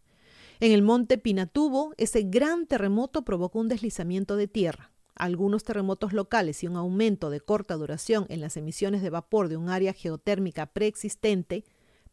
En 0.60 0.72
el 0.72 0.80
monte 0.80 1.18
Pinatubo, 1.18 1.92
ese 1.98 2.22
gran 2.22 2.66
terremoto 2.66 3.22
provocó 3.22 3.58
un 3.58 3.68
deslizamiento 3.68 4.34
de 4.34 4.48
tierra. 4.48 4.92
algunos 5.14 5.62
terremotos 5.62 6.14
locales 6.14 6.64
y 6.64 6.68
un 6.68 6.76
aumento 6.76 7.28
de 7.28 7.40
corta 7.40 7.74
duración 7.74 8.24
en 8.30 8.40
las 8.40 8.56
emisiones 8.56 9.02
de 9.02 9.10
vapor 9.10 9.50
de 9.50 9.58
un 9.58 9.68
área 9.68 9.92
geotérmica 9.92 10.66
preexistente, 10.72 11.64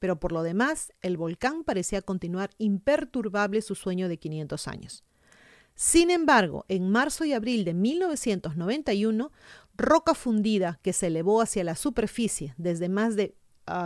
pero 0.02 0.20
por 0.20 0.32
lo 0.32 0.42
demás, 0.42 0.92
el 1.04 1.16
volcán 1.16 1.64
parecía 1.64 2.02
continuar 2.02 2.50
imperturbable 2.58 3.62
su 3.62 3.76
sueño 3.76 4.10
de 4.10 4.18
500 4.18 4.68
años. 4.68 5.04
Sin 5.76 6.10
embargo, 6.10 6.66
en 6.70 6.90
marzo 6.90 7.24
y 7.24 7.34
abril 7.34 7.64
de 7.66 7.76
1991, 7.76 9.32
roca 9.78 10.16
fundida 10.16 10.80
que 10.82 10.92
se 10.92 11.08
elevó 11.08 11.40
hacia 11.40 11.64
la 11.64 11.76
superficie 11.76 12.56
desde 12.58 12.90
más 12.90 13.16
de 13.16 13.36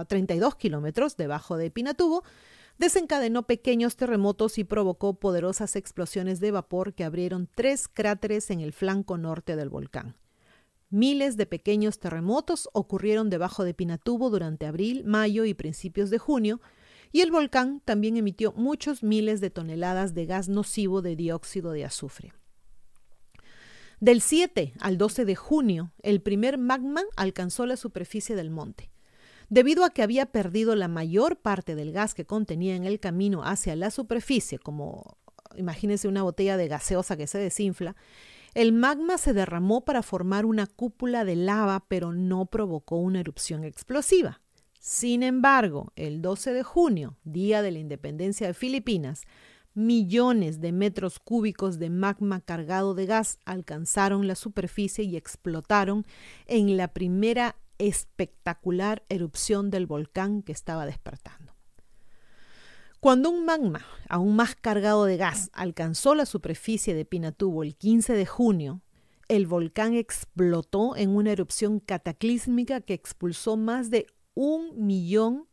32 0.08 0.54
ah, 0.54 0.58
kilómetros 0.58 1.18
debajo 1.18 1.58
de 1.58 1.70
Pinatubo 1.70 2.24
desencadenó 2.78 3.44
pequeños 3.44 3.98
terremotos 3.98 4.58
y 4.58 4.64
provocó 4.64 5.16
poderosas 5.16 5.76
explosiones 5.76 6.40
de 6.40 6.52
vapor 6.52 6.94
que 6.94 7.04
abrieron 7.04 7.50
tres 7.54 7.90
cráteres 7.90 8.52
en 8.52 8.62
el 8.62 8.72
flanco 8.72 9.18
norte 9.18 9.58
del 9.58 9.68
volcán. 9.68 10.16
Miles 10.96 11.36
de 11.36 11.46
pequeños 11.46 12.00
terremotos 12.00 12.70
ocurrieron 12.72 13.30
debajo 13.30 13.66
de 13.66 13.74
Pinatubo 13.74 14.30
durante 14.30 14.66
abril, 14.66 15.04
mayo 15.04 15.44
y 15.44 15.54
principios 15.54 16.10
de 16.10 16.20
junio, 16.20 16.62
y 17.12 17.20
el 17.20 17.32
volcán 17.32 17.82
también 17.84 18.16
emitió 18.16 18.54
muchos 18.54 19.04
miles 19.04 19.42
de 19.42 19.50
toneladas 19.50 20.14
de 20.14 20.25
gas 20.25 20.48
nocivo 20.48 21.02
de 21.02 21.18
dióxido 21.18 21.74
de 21.74 21.84
azufre. 21.84 22.32
Del 24.00 24.22
7 24.22 24.72
al 24.80 24.98
12 24.98 25.25
de 25.25 25.36
junio, 25.36 25.92
el 26.02 26.22
primer 26.22 26.58
magma 26.58 27.04
alcanzó 27.18 27.66
la 27.66 27.75
superficie 27.75 28.38
del 28.38 28.50
monte. 28.50 28.90
Debido 29.50 29.84
a 29.84 29.90
que 29.90 30.02
había 30.02 30.28
perdido 30.28 30.78
la 30.78 30.88
mayor 30.88 31.42
parte 31.42 31.75
del 31.75 31.92
gas 31.92 32.14
que 32.14 32.24
contenía 32.24 32.74
en 32.74 32.86
el 32.86 33.02
camino 33.02 33.44
hacia 33.44 33.75
la 33.75 33.92
superficie, 33.92 34.60
como 34.60 35.18
imagínense 35.58 36.08
una 36.08 36.24
botella 36.24 36.56
de 36.56 36.70
gaseosa 36.70 37.18
que 37.18 37.28
se 37.28 37.38
desinfla, 37.38 37.98
el 38.56 38.72
magma 38.72 39.18
se 39.18 39.34
derramó 39.34 39.84
para 39.84 40.02
formar 40.02 40.46
una 40.46 40.66
cúpula 40.66 41.26
de 41.26 41.36
lava, 41.36 41.86
pero 41.90 42.14
no 42.14 42.46
provocó 42.46 42.96
una 42.96 43.20
erupción 43.20 43.66
explosiva. 43.66 44.42
Sin 44.80 45.24
embargo, 45.24 45.92
el 45.98 46.22
12 46.22 46.54
de 46.54 46.64
junio, 46.64 47.18
día 47.26 47.62
de 47.62 47.72
la 47.72 47.80
independencia 47.80 48.48
de 48.48 48.54
Filipinas, 48.54 49.24
millones 49.74 50.62
de 50.62 50.72
metros 50.72 51.20
cúbicos 51.20 51.80
de 51.80 51.90
magma 51.90 52.40
cargado 52.40 52.96
de 52.96 53.06
gas 53.06 53.40
alcanzaron 53.44 54.26
la 54.26 54.36
superficie 54.36 55.04
y 55.04 55.18
explotaron 55.18 56.06
en 56.46 56.78
la 56.78 56.88
primera 56.88 57.58
espectacular 57.78 59.04
erupción 59.10 59.70
del 59.70 59.86
volcán 59.86 60.42
que 60.42 60.54
estaba 60.54 60.86
despertando. 60.86 61.45
Cuando 63.06 63.30
un 63.30 63.46
magma, 63.46 63.86
aún 64.10 64.36
más 64.36 64.56
cargado 64.56 65.06
de 65.06 65.16
gas, 65.16 65.52
alcanzó 65.54 66.16
la 66.16 66.26
superficie 66.26 66.96
de 66.96 67.06
Pinatubo 67.06 67.62
el 67.62 67.76
15 67.76 68.14
de 68.14 68.26
junio, 68.26 68.82
el 69.28 69.46
volcán 69.46 69.94
explotó 69.94 70.96
en 70.96 71.16
una 71.16 71.32
erupción 71.32 71.80
cataclísmica 71.80 72.82
que 72.82 72.96
expulsó 72.96 73.58
más 73.58 73.92
de 73.92 74.08
un 74.34 74.88
millón, 74.88 75.46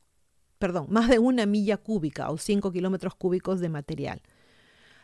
perdón, 0.58 0.86
más 0.88 1.10
de 1.10 1.18
una 1.18 1.44
milla 1.44 1.76
cúbica 1.76 2.30
o 2.30 2.38
5 2.38 2.72
kilómetros 2.72 3.16
cúbicos 3.16 3.60
de 3.60 3.68
material. 3.68 4.22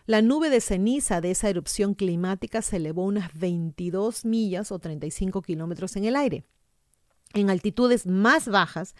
La 0.07 0.23
nube 0.23 0.49
de 0.49 0.63
ceniza 0.63 1.21
de 1.21 1.33
esa 1.33 1.51
erupción 1.51 1.93
climática 1.93 2.63
se 2.63 2.77
elevó 2.77 3.05
unas 3.05 3.39
22 3.39 4.25
millas 4.25 4.73
o 4.73 4.79
35 4.79 5.43
kilómetros 5.43 5.97
en 5.97 6.07
el 6.07 6.17
aire. 6.17 6.47
En 7.35 7.51
altitudes 7.51 8.07
más 8.07 8.49
bajas, 8.49 8.95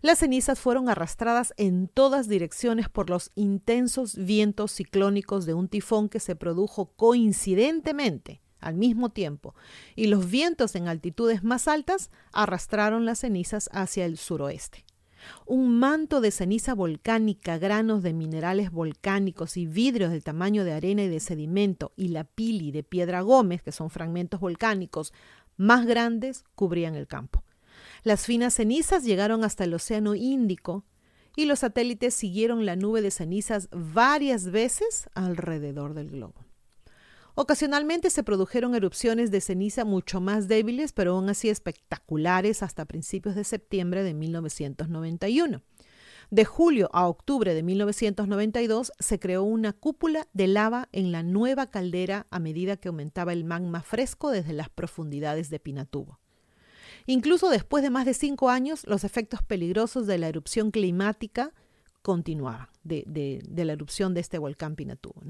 las 0.00 0.18
cenizas 0.18 0.58
fueron 0.58 0.88
arrastradas 0.88 1.52
en 1.56 1.88
todas 1.88 2.28
direcciones 2.28 2.88
por 2.88 3.10
los 3.10 3.30
intensos 3.34 4.16
vientos 4.16 4.72
ciclónicos 4.72 5.44
de 5.46 5.54
un 5.54 5.68
tifón 5.68 6.08
que 6.08 6.20
se 6.20 6.34
produjo 6.34 6.92
coincidentemente 6.96 8.40
al 8.60 8.74
mismo 8.74 9.10
tiempo, 9.10 9.54
y 9.94 10.06
los 10.06 10.30
vientos 10.30 10.74
en 10.74 10.88
altitudes 10.88 11.44
más 11.44 11.68
altas 11.68 12.10
arrastraron 12.32 13.04
las 13.04 13.20
cenizas 13.20 13.68
hacia 13.72 14.06
el 14.06 14.16
suroeste. 14.16 14.84
Un 15.46 15.78
manto 15.78 16.20
de 16.20 16.30
ceniza 16.30 16.74
volcánica, 16.74 17.58
granos 17.58 18.02
de 18.02 18.12
minerales 18.12 18.70
volcánicos 18.70 19.56
y 19.56 19.66
vidrios 19.66 20.10
del 20.10 20.24
tamaño 20.24 20.64
de 20.64 20.72
arena 20.72 21.02
y 21.04 21.08
de 21.08 21.20
sedimento 21.20 21.92
y 21.96 22.08
la 22.08 22.24
pili 22.24 22.72
de 22.72 22.82
piedra 22.82 23.20
gómez, 23.20 23.62
que 23.62 23.72
son 23.72 23.90
fragmentos 23.90 24.40
volcánicos 24.40 25.12
más 25.56 25.86
grandes, 25.86 26.44
cubrían 26.54 26.94
el 26.94 27.06
campo. 27.06 27.42
Las 28.04 28.26
finas 28.26 28.52
cenizas 28.52 29.02
llegaron 29.02 29.44
hasta 29.44 29.64
el 29.64 29.72
Océano 29.72 30.14
Índico 30.14 30.84
y 31.36 31.46
los 31.46 31.60
satélites 31.60 32.12
siguieron 32.12 32.66
la 32.66 32.76
nube 32.76 33.00
de 33.00 33.10
cenizas 33.10 33.70
varias 33.72 34.50
veces 34.50 35.08
alrededor 35.14 35.94
del 35.94 36.10
globo. 36.10 36.34
Ocasionalmente 37.34 38.10
se 38.10 38.22
produjeron 38.22 38.74
erupciones 38.74 39.30
de 39.30 39.40
ceniza 39.40 39.86
mucho 39.86 40.20
más 40.20 40.48
débiles, 40.48 40.92
pero 40.92 41.12
aún 41.12 41.30
así 41.30 41.48
espectaculares 41.48 42.62
hasta 42.62 42.84
principios 42.84 43.36
de 43.36 43.44
septiembre 43.44 44.02
de 44.02 44.12
1991. 44.12 45.62
De 46.30 46.44
julio 46.44 46.90
a 46.92 47.08
octubre 47.08 47.54
de 47.54 47.62
1992 47.62 48.92
se 48.98 49.18
creó 49.18 49.44
una 49.44 49.72
cúpula 49.72 50.28
de 50.34 50.46
lava 50.46 50.90
en 50.92 51.10
la 51.10 51.22
nueva 51.22 51.70
caldera 51.70 52.26
a 52.30 52.38
medida 52.38 52.76
que 52.76 52.88
aumentaba 52.88 53.32
el 53.32 53.44
magma 53.44 53.82
fresco 53.82 54.30
desde 54.30 54.52
las 54.52 54.68
profundidades 54.68 55.48
de 55.48 55.58
Pinatubo. 55.58 56.20
Incluso 57.06 57.50
después 57.50 57.82
de 57.82 57.90
más 57.90 58.06
de 58.06 58.14
cinco 58.14 58.50
años, 58.50 58.86
los 58.86 59.04
efectos 59.04 59.42
peligrosos 59.42 60.06
de 60.06 60.18
la 60.18 60.28
erupción 60.28 60.70
climática 60.70 61.52
continuaban, 62.02 62.68
de, 62.82 63.42
la 63.54 63.72
erupción 63.72 64.14
de 64.14 64.20
este 64.20 64.38
volcán 64.38 64.76
Pinatubo. 64.76 65.22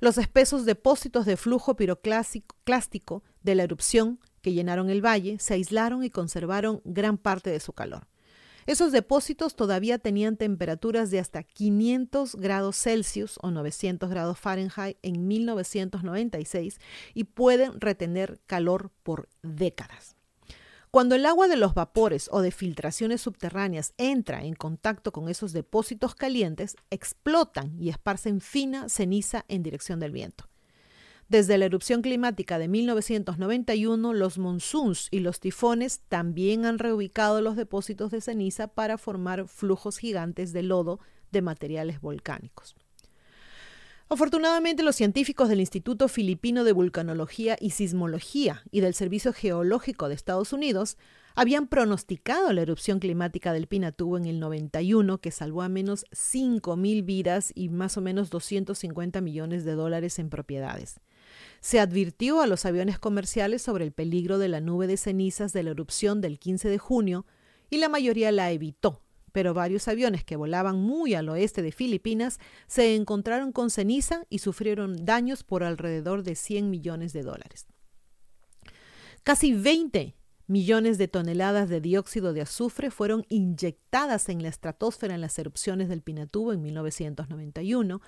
Los 0.00 0.18
espesos 0.18 0.64
depósitos 0.64 1.26
de 1.26 1.36
flujo 1.36 1.76
piroclástico 1.76 3.22
de 3.42 3.54
la 3.54 3.62
erupción 3.62 4.18
que 4.40 4.52
llenaron 4.52 4.90
el 4.90 5.04
valle 5.04 5.38
se 5.38 5.54
aislaron 5.54 6.02
y 6.02 6.10
conservaron 6.10 6.82
gran 6.84 7.18
parte 7.18 7.50
de 7.50 7.60
su 7.60 7.72
calor. 7.72 8.08
Esos 8.66 8.92
depósitos 8.92 9.56
todavía 9.56 9.98
tenían 9.98 10.36
temperaturas 10.36 11.10
de 11.10 11.18
hasta 11.18 11.42
500 11.42 12.36
grados 12.36 12.76
Celsius 12.76 13.38
o 13.42 13.50
900 13.50 14.08
grados 14.08 14.38
Fahrenheit 14.38 14.98
en 15.02 15.26
1996 15.26 16.78
y 17.14 17.24
pueden 17.24 17.80
retener 17.80 18.40
calor 18.46 18.90
por 19.02 19.28
décadas. 19.42 20.16
Cuando 20.92 21.14
el 21.14 21.24
agua 21.24 21.48
de 21.48 21.56
los 21.56 21.72
vapores 21.72 22.28
o 22.30 22.42
de 22.42 22.50
filtraciones 22.50 23.22
subterráneas 23.22 23.94
entra 23.96 24.44
en 24.44 24.54
contacto 24.54 25.10
con 25.10 25.30
esos 25.30 25.54
depósitos 25.54 26.14
calientes, 26.14 26.76
explotan 26.90 27.74
y 27.80 27.88
esparcen 27.88 28.42
fina 28.42 28.90
ceniza 28.90 29.46
en 29.48 29.62
dirección 29.62 30.00
del 30.00 30.12
viento. 30.12 30.50
Desde 31.30 31.56
la 31.56 31.64
erupción 31.64 32.02
climática 32.02 32.58
de 32.58 32.68
1991, 32.68 34.12
los 34.12 34.36
monsoons 34.36 35.08
y 35.10 35.20
los 35.20 35.40
tifones 35.40 36.00
también 36.10 36.66
han 36.66 36.78
reubicado 36.78 37.40
los 37.40 37.56
depósitos 37.56 38.10
de 38.10 38.20
ceniza 38.20 38.68
para 38.68 38.98
formar 38.98 39.48
flujos 39.48 39.96
gigantes 39.96 40.52
de 40.52 40.62
lodo 40.62 41.00
de 41.30 41.40
materiales 41.40 42.02
volcánicos. 42.02 42.76
Afortunadamente, 44.12 44.82
los 44.82 44.96
científicos 44.96 45.48
del 45.48 45.60
Instituto 45.60 46.06
Filipino 46.06 46.64
de 46.64 46.72
Vulcanología 46.72 47.56
y 47.58 47.70
Sismología 47.70 48.62
y 48.70 48.82
del 48.82 48.92
Servicio 48.92 49.32
Geológico 49.32 50.06
de 50.06 50.14
Estados 50.14 50.52
Unidos 50.52 50.98
habían 51.34 51.66
pronosticado 51.66 52.52
la 52.52 52.60
erupción 52.60 52.98
climática 52.98 53.54
del 53.54 53.68
Pinatubo 53.68 54.18
en 54.18 54.26
el 54.26 54.38
91 54.38 55.16
que 55.22 55.30
salvó 55.30 55.62
a 55.62 55.70
menos 55.70 56.04
5.000 56.10 57.06
vidas 57.06 57.52
y 57.54 57.70
más 57.70 57.96
o 57.96 58.02
menos 58.02 58.28
250 58.28 59.22
millones 59.22 59.64
de 59.64 59.72
dólares 59.72 60.18
en 60.18 60.28
propiedades. 60.28 61.00
Se 61.60 61.80
advirtió 61.80 62.42
a 62.42 62.46
los 62.46 62.66
aviones 62.66 62.98
comerciales 62.98 63.62
sobre 63.62 63.86
el 63.86 63.92
peligro 63.92 64.36
de 64.36 64.48
la 64.48 64.60
nube 64.60 64.86
de 64.88 64.98
cenizas 64.98 65.54
de 65.54 65.62
la 65.62 65.70
erupción 65.70 66.20
del 66.20 66.38
15 66.38 66.68
de 66.68 66.76
junio 66.76 67.24
y 67.70 67.78
la 67.78 67.88
mayoría 67.88 68.30
la 68.30 68.50
evitó, 68.50 69.00
pero 69.32 69.54
varios 69.54 69.88
aviones 69.88 70.24
que 70.24 70.36
volaban 70.36 70.78
muy 70.78 71.14
al 71.14 71.28
oeste 71.28 71.62
de 71.62 71.72
Filipinas 71.72 72.38
se 72.66 72.94
encontraron 72.94 73.52
con 73.52 73.70
ceniza 73.70 74.24
y 74.28 74.38
sufrieron 74.38 75.04
daños 75.04 75.42
por 75.42 75.64
alrededor 75.64 76.22
de 76.22 76.34
100 76.36 76.70
millones 76.70 77.12
de 77.12 77.22
dólares. 77.22 77.66
Casi 79.24 79.52
20 79.52 80.14
millones 80.52 80.98
de 80.98 81.08
toneladas 81.08 81.70
de 81.70 81.80
dióxido 81.80 82.34
de 82.34 82.42
azufre 82.42 82.90
fueron 82.90 83.24
inyectadas 83.30 84.28
en 84.28 84.42
la 84.42 84.50
estratosfera 84.50 85.14
en 85.14 85.22
las 85.22 85.38
erupciones 85.38 85.88
del 85.88 86.02
Pinatubo 86.02 86.52
en 86.52 86.60
1991 86.60 88.02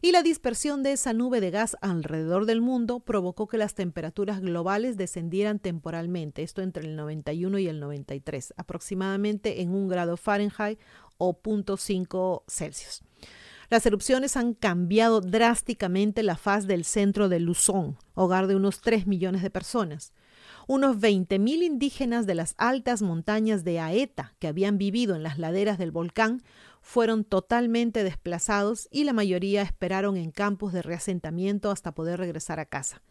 y 0.00 0.12
la 0.12 0.22
dispersión 0.22 0.82
de 0.82 0.92
esa 0.92 1.12
nube 1.12 1.42
de 1.42 1.50
gas 1.50 1.76
alrededor 1.82 2.46
del 2.46 2.62
mundo 2.62 3.00
provocó 3.00 3.46
que 3.46 3.58
las 3.58 3.74
temperaturas 3.74 4.40
globales 4.40 4.96
descendieran 4.96 5.58
temporalmente, 5.58 6.42
esto 6.42 6.62
entre 6.62 6.86
el 6.86 6.96
91 6.96 7.58
y 7.58 7.68
el 7.68 7.80
93, 7.80 8.54
aproximadamente 8.56 9.60
en 9.60 9.74
un 9.74 9.86
grado 9.86 10.16
Fahrenheit 10.16 10.78
o 11.18 11.38
0.5 11.38 12.44
Celsius. 12.48 13.02
Las 13.68 13.84
erupciones 13.84 14.38
han 14.38 14.54
cambiado 14.54 15.20
drásticamente 15.20 16.22
la 16.22 16.36
faz 16.36 16.66
del 16.66 16.84
centro 16.84 17.28
de 17.28 17.40
Luzón, 17.40 17.98
hogar 18.14 18.46
de 18.46 18.56
unos 18.56 18.80
3 18.80 19.06
millones 19.06 19.42
de 19.42 19.50
personas. 19.50 20.14
Unos 20.72 20.98
20.000 20.98 21.64
indígenas 21.64 22.26
de 22.28 22.36
las 22.36 22.54
altas 22.56 23.02
montañas 23.02 23.64
de 23.64 23.80
Aeta, 23.80 24.34
que 24.38 24.46
habían 24.46 24.78
vivido 24.78 25.16
en 25.16 25.24
las 25.24 25.36
laderas 25.36 25.78
del 25.78 25.90
volcán, 25.90 26.44
fueron 26.80 27.24
totalmente 27.24 28.04
desplazados 28.04 28.86
y 28.92 29.02
la 29.02 29.12
mayoría 29.12 29.62
esperaron 29.62 30.16
en 30.16 30.30
campos 30.30 30.72
de 30.72 30.82
reasentamiento 30.82 31.72
hasta 31.72 31.92
poder 31.92 32.20
regresar 32.20 32.60
a 32.60 32.66
casa. 32.66 33.02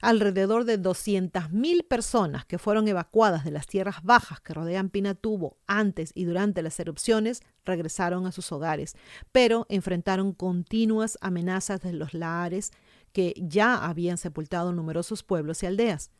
alrededor 0.00 0.64
de 0.64 0.80
200.000 0.80 1.88
personas 1.88 2.44
que 2.44 2.58
fueron 2.58 2.86
evacuadas 2.86 3.44
de 3.44 3.50
las 3.50 3.66
tierras 3.66 3.96
bajas 4.04 4.40
que 4.40 4.54
rodean 4.54 4.88
Pinatubo 4.88 5.56
antes 5.66 6.12
y 6.14 6.24
durante 6.24 6.62
las 6.62 6.78
erupciones 6.78 7.42
regresaron 7.64 8.26
a 8.26 8.32
sus 8.32 8.52
hogares, 8.52 8.94
pero 9.32 9.66
enfrentaron 9.68 10.32
continuas 10.32 11.18
amenazas 11.20 11.80
de 11.80 11.94
los 11.94 12.14
lahares 12.14 12.70
que 13.12 13.34
ya 13.38 13.84
habían 13.84 14.18
sepultado 14.18 14.72
numerosos 14.72 15.24
pueblos 15.24 15.64
y 15.64 15.66
aldeas. 15.66 16.12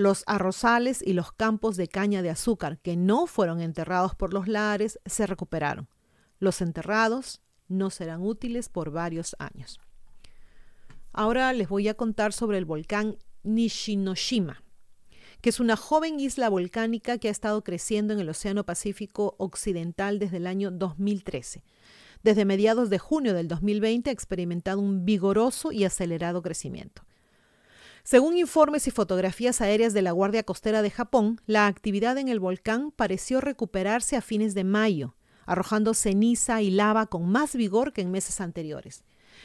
Los 0.00 0.24
arrozales 0.26 1.02
y 1.06 1.12
los 1.12 1.30
campos 1.30 1.76
de 1.76 1.86
caña 1.86 2.22
de 2.22 2.30
azúcar 2.30 2.78
que 2.78 2.96
no 2.96 3.26
fueron 3.26 3.60
enterrados 3.60 4.14
por 4.14 4.32
los 4.32 4.48
lahares 4.48 4.98
se 5.04 5.26
recuperaron. 5.26 5.90
Los 6.38 6.62
enterrados 6.62 7.42
no 7.68 7.90
serán 7.90 8.22
útiles 8.22 8.70
por 8.70 8.92
varios 8.92 9.36
años. 9.38 9.78
Ahora 11.12 11.52
les 11.52 11.68
voy 11.68 11.86
a 11.88 11.92
contar 11.92 12.32
sobre 12.32 12.56
el 12.56 12.64
volcán 12.64 13.18
Nishinoshima, 13.42 14.62
que 15.42 15.50
es 15.50 15.60
una 15.60 15.76
joven 15.76 16.18
isla 16.18 16.48
volcánica 16.48 17.18
que 17.18 17.28
ha 17.28 17.30
estado 17.30 17.62
creciendo 17.62 18.14
en 18.14 18.20
el 18.20 18.30
Océano 18.30 18.64
Pacífico 18.64 19.34
Occidental 19.36 20.18
desde 20.18 20.38
el 20.38 20.46
año 20.46 20.70
2013. 20.70 21.62
Desde 22.22 22.46
mediados 22.46 22.88
de 22.88 22.98
junio 22.98 23.34
del 23.34 23.48
2020 23.48 24.08
ha 24.08 24.14
experimentado 24.14 24.80
un 24.80 25.04
vigoroso 25.04 25.72
y 25.72 25.84
acelerado 25.84 26.40
crecimiento. 26.40 27.02
Según 28.10 28.36
informes 28.36 28.88
y 28.88 28.90
fotografías 28.90 29.60
aéreas 29.60 29.94
de 29.94 30.02
la 30.02 30.10
Guardia 30.10 30.42
Costera 30.42 30.82
de 30.82 30.90
Japón, 30.90 31.40
la 31.46 31.68
actividad 31.68 32.18
en 32.18 32.26
el 32.26 32.40
volcán 32.40 32.90
pareció 32.90 33.40
recuperarse 33.40 34.16
a 34.16 34.20
fines 34.20 34.52
de 34.52 34.64
mayo, 34.64 35.14
arrojando 35.46 35.94
ceniza 35.94 36.60
y 36.60 36.72
lava 36.72 37.06
con 37.06 37.30
más 37.30 37.54
vigor 37.54 37.92
que 37.92 38.00
en 38.00 38.10
meses 38.10 38.40
anteriores. 38.40 39.04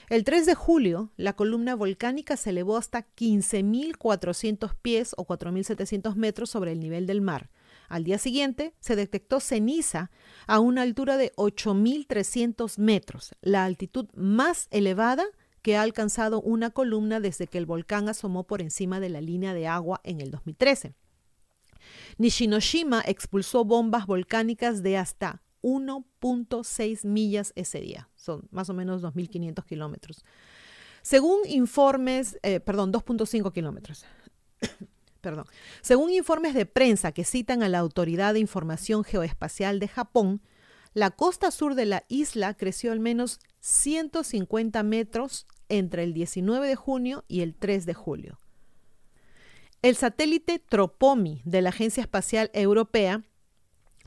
El 0.10 0.23
3 0.23 0.47
de 0.47 0.56
julio, 0.56 1.12
la 1.15 1.34
columna 1.34 1.75
volcánica 1.75 2.38
se 2.38 2.49
elevó 2.49 2.78
hasta 2.78 3.06
15.400 3.15 4.75
pies 4.82 5.13
o 5.15 5.28
4.700 5.28 6.15
metros 6.15 6.49
sobre 6.49 6.71
el 6.71 6.80
nivel 6.80 7.06
del 7.06 7.21
mar. 7.21 7.51
Al 7.88 8.04
día 8.04 8.17
siguiente, 8.17 8.73
se 8.80 8.95
detectó 8.95 9.41
ceniza 9.41 10.10
a 10.47 10.60
una 10.60 10.82
altura 10.82 11.17
de 11.17 11.34
8.300 11.36 12.80
metros, 12.80 13.36
la 13.41 13.63
altitud 13.63 14.08
más 14.15 14.67
elevada 14.71 15.28
que 15.65 15.75
ha 15.75 15.82
alcanzado 15.82 16.41
una 16.41 16.69
columna 16.69 17.19
desde 17.19 17.47
que 17.47 17.58
el 17.58 17.65
volcán 17.65 18.08
asomó 18.08 18.43
por 18.43 18.62
encima 18.62 18.99
de 18.99 19.10
la 19.10 19.19
línea 19.19 19.56
de 19.56 19.65
agua 19.65 19.99
en 20.04 20.21
el 20.21 20.30
2013. 20.30 20.93
Nishinoshima 22.19 23.01
expulsó 23.04 23.65
bombas 23.65 24.06
volcánicas 24.06 24.84
de 24.84 24.97
hasta 24.97 25.41
1.6 25.63 27.08
millas 27.08 27.51
ese 27.56 27.82
día. 27.82 28.10
Son 28.15 28.47
más 28.51 28.69
o 28.69 28.75
menos 28.75 29.01
2.500 29.01 29.65
kilómetros. 29.65 30.23
Según 31.01 31.39
informes, 31.47 32.38
eh, 32.43 32.60
perdón, 32.60 32.93
2.5 32.93 33.51
kilómetros. 33.51 34.06
perdón. 35.21 35.45
Según 35.82 36.12
informes 36.12 36.54
de 36.54 36.67
prensa 36.67 37.12
que 37.12 37.23
citan 37.23 37.63
a 37.63 37.69
la 37.69 37.80
Autoridad 37.80 38.36
de 38.36 38.39
Información 38.39 39.04
Geoespacial 39.04 39.80
de 39.80 39.88
Japón, 39.88 40.43
la 40.93 41.10
costa 41.10 41.49
sur 41.49 41.73
de 41.73 41.86
la 41.86 42.06
isla 42.08 42.54
creció 42.54 42.91
al 42.91 42.99
menos 42.99 43.39
150 43.62 44.84
metros 44.84 45.47
entre 45.69 46.04
el 46.04 46.13
19 46.13 46.67
de 46.67 46.75
junio 46.75 47.23
y 47.28 47.41
el 47.41 47.56
3 47.56 47.86
de 47.86 47.93
julio. 47.93 48.39
El 49.82 49.95
satélite 49.95 50.60
Tropomi 50.60 51.41
de 51.45 51.62
la 51.62 51.69
Agencia 51.69 52.01
Espacial 52.01 52.49
Europea 52.54 53.23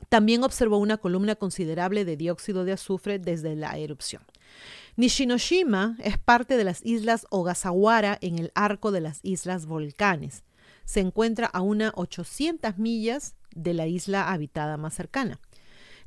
también 0.09 0.43
observó 0.43 0.77
una 0.77 0.97
columna 0.97 1.35
considerable 1.35 2.05
de 2.05 2.17
dióxido 2.17 2.65
de 2.65 2.73
azufre 2.73 3.19
desde 3.19 3.55
la 3.55 3.77
erupción. 3.77 4.23
Nishinoshima 4.95 5.95
es 6.03 6.17
parte 6.17 6.57
de 6.57 6.63
las 6.63 6.85
islas 6.85 7.27
Ogasawara 7.29 8.17
en 8.21 8.39
el 8.39 8.51
arco 8.55 8.91
de 8.91 9.01
las 9.01 9.19
islas 9.23 9.65
volcanes. 9.65 10.43
Se 10.85 10.99
encuentra 10.99 11.47
a 11.47 11.61
unas 11.61 11.93
800 11.95 12.77
millas 12.77 13.35
de 13.55 13.73
la 13.73 13.87
isla 13.87 14.31
habitada 14.31 14.77
más 14.77 14.93
cercana. 14.93 15.39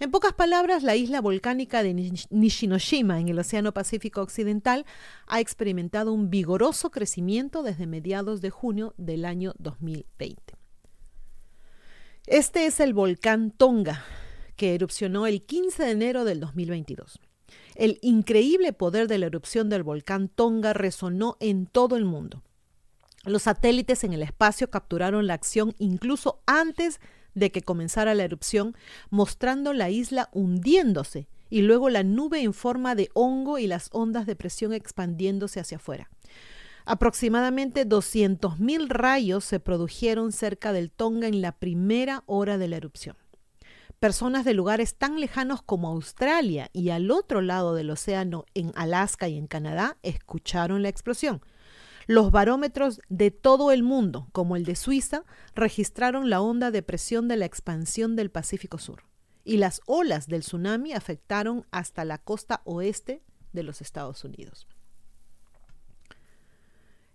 En 0.02 0.10
pocas 0.10 0.32
palabras, 0.32 0.82
la 0.82 0.96
isla 0.96 1.20
volcánica 1.20 1.84
de 1.84 1.94
Nishinoshima 2.30 3.20
en 3.20 3.28
el 3.28 3.38
Océano 3.38 3.72
Pacífico 3.72 4.20
Occidental 4.20 4.84
ha 5.28 5.38
experimentado 5.38 6.12
un 6.12 6.28
vigoroso 6.28 6.90
crecimiento 6.90 7.62
desde 7.62 7.86
mediados 7.86 8.40
de 8.40 8.50
junio 8.50 8.94
del 8.96 9.24
año 9.24 9.54
2020. 9.60 10.56
Este 12.26 12.66
es 12.66 12.80
el 12.80 12.94
volcán 12.94 13.52
Tonga, 13.52 14.04
que 14.56 14.74
erupcionó 14.74 15.28
el 15.28 15.46
15 15.46 15.84
de 15.84 15.90
enero 15.92 16.24
del 16.24 16.40
2022. 16.40 17.20
El 17.76 18.00
increíble 18.02 18.72
poder 18.72 19.06
de 19.06 19.18
la 19.18 19.26
erupción 19.26 19.68
del 19.68 19.84
volcán 19.84 20.26
Tonga 20.26 20.72
resonó 20.72 21.36
en 21.38 21.66
todo 21.66 21.94
el 21.96 22.06
mundo. 22.06 22.42
Los 23.24 23.42
satélites 23.42 24.02
en 24.02 24.14
el 24.14 24.24
espacio 24.24 24.68
capturaron 24.68 25.28
la 25.28 25.34
acción 25.34 25.76
incluso 25.78 26.42
antes 26.44 26.98
de 26.98 27.21
que 27.34 27.62
comenzara 27.62 28.14
la 28.14 28.24
erupción, 28.24 28.76
mostrando 29.10 29.72
la 29.72 29.90
isla 29.90 30.28
hundiéndose 30.32 31.28
y 31.50 31.62
luego 31.62 31.90
la 31.90 32.02
nube 32.02 32.42
en 32.42 32.54
forma 32.54 32.94
de 32.94 33.10
hongo 33.14 33.58
y 33.58 33.66
las 33.66 33.88
ondas 33.92 34.26
de 34.26 34.36
presión 34.36 34.72
expandiéndose 34.72 35.60
hacia 35.60 35.76
afuera. 35.76 36.08
Aproximadamente 36.84 37.86
200.000 37.86 38.88
rayos 38.88 39.44
se 39.44 39.60
produjeron 39.60 40.32
cerca 40.32 40.72
del 40.72 40.90
Tonga 40.90 41.28
en 41.28 41.40
la 41.40 41.52
primera 41.52 42.24
hora 42.26 42.58
de 42.58 42.68
la 42.68 42.76
erupción. 42.76 43.16
Personas 44.00 44.44
de 44.44 44.54
lugares 44.54 44.96
tan 44.96 45.20
lejanos 45.20 45.62
como 45.62 45.88
Australia 45.88 46.70
y 46.72 46.88
al 46.88 47.12
otro 47.12 47.40
lado 47.40 47.74
del 47.74 47.90
océano, 47.90 48.46
en 48.54 48.72
Alaska 48.74 49.28
y 49.28 49.38
en 49.38 49.46
Canadá, 49.46 49.96
escucharon 50.02 50.82
la 50.82 50.88
explosión. 50.88 51.40
Los 52.06 52.30
barómetros 52.30 53.00
de 53.08 53.30
todo 53.30 53.70
el 53.70 53.82
mundo, 53.82 54.28
como 54.32 54.56
el 54.56 54.64
de 54.64 54.76
Suiza, 54.76 55.24
registraron 55.54 56.30
la 56.30 56.40
onda 56.40 56.70
de 56.70 56.82
presión 56.82 57.28
de 57.28 57.36
la 57.36 57.44
expansión 57.44 58.16
del 58.16 58.30
Pacífico 58.30 58.78
Sur. 58.78 59.04
Y 59.44 59.56
las 59.56 59.80
olas 59.86 60.28
del 60.28 60.42
tsunami 60.42 60.92
afectaron 60.92 61.66
hasta 61.70 62.04
la 62.04 62.18
costa 62.18 62.62
oeste 62.64 63.22
de 63.52 63.62
los 63.62 63.80
Estados 63.80 64.24
Unidos. 64.24 64.66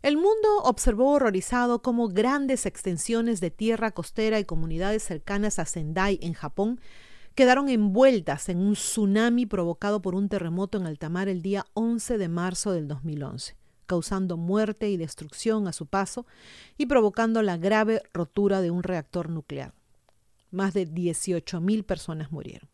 El 0.04 0.15
mundo 0.15 0.60
observó 0.63 1.12
horrorizado 1.12 1.82
cómo 1.82 2.08
grandes 2.08 2.65
extensiones 2.65 3.41
de 3.41 3.52
tierra 3.52 3.91
costera 3.91 4.39
y 4.39 4.45
comunidades 4.45 5.04
cercanas 5.04 5.60
a 5.60 5.65
Sendai, 5.65 6.19
en 6.21 6.34
Japón, 6.34 6.80
quedaron 7.34 7.67
envueltas 7.67 8.47
en 8.50 8.60
un 8.60 8.73
tsunami 8.73 9.45
provocado 9.45 10.02
por 10.02 10.15
un 10.15 10.30
terremoto 10.30 10.78
en 10.78 10.88
alta 10.88 11.10
mar 11.10 11.28
el 11.28 11.41
día 11.41 11.65
11 11.73 12.17
de 12.17 12.30
marzo 12.30 12.71
del 12.71 12.88
2011, 12.88 13.56
causando 13.88 14.38
muerte 14.38 14.89
y 14.89 14.97
destrucción 14.97 15.67
a 15.67 15.73
su 15.73 15.88
paso 15.88 16.28
y 16.78 16.86
provocando 16.86 17.41
la 17.41 17.58
grave 17.58 18.04
rotura 18.13 18.62
de 18.62 18.69
un 18.69 18.84
reactor 18.84 19.30
nuclear. 19.30 19.73
Más 20.52 20.73
de 20.73 20.88
18.000 20.88 21.84
personas 21.84 22.32
murieron. 22.32 22.69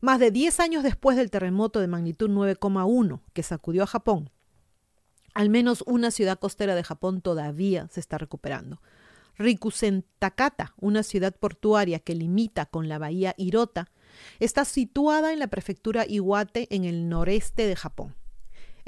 Más 0.00 0.18
de 0.18 0.30
10 0.30 0.60
años 0.60 0.82
después 0.82 1.16
del 1.16 1.30
terremoto 1.30 1.80
de 1.80 1.88
magnitud 1.88 2.30
9,1 2.30 3.20
que 3.32 3.42
sacudió 3.42 3.84
a 3.84 3.86
Japón, 3.86 4.30
al 5.34 5.50
menos 5.50 5.84
una 5.86 6.10
ciudad 6.10 6.38
costera 6.38 6.74
de 6.74 6.82
Japón 6.82 7.20
todavía 7.20 7.86
se 7.92 8.00
está 8.00 8.18
recuperando. 8.18 8.80
Rikusentakata, 9.36 10.74
una 10.80 11.04
ciudad 11.04 11.32
portuaria 11.32 12.00
que 12.00 12.14
limita 12.14 12.66
con 12.66 12.88
la 12.88 12.98
bahía 12.98 13.34
Hirota, 13.36 13.88
está 14.40 14.64
situada 14.64 15.32
en 15.32 15.38
la 15.38 15.46
prefectura 15.46 16.04
Iwate 16.08 16.74
en 16.74 16.84
el 16.84 17.08
noreste 17.08 17.66
de 17.66 17.76
Japón. 17.76 18.16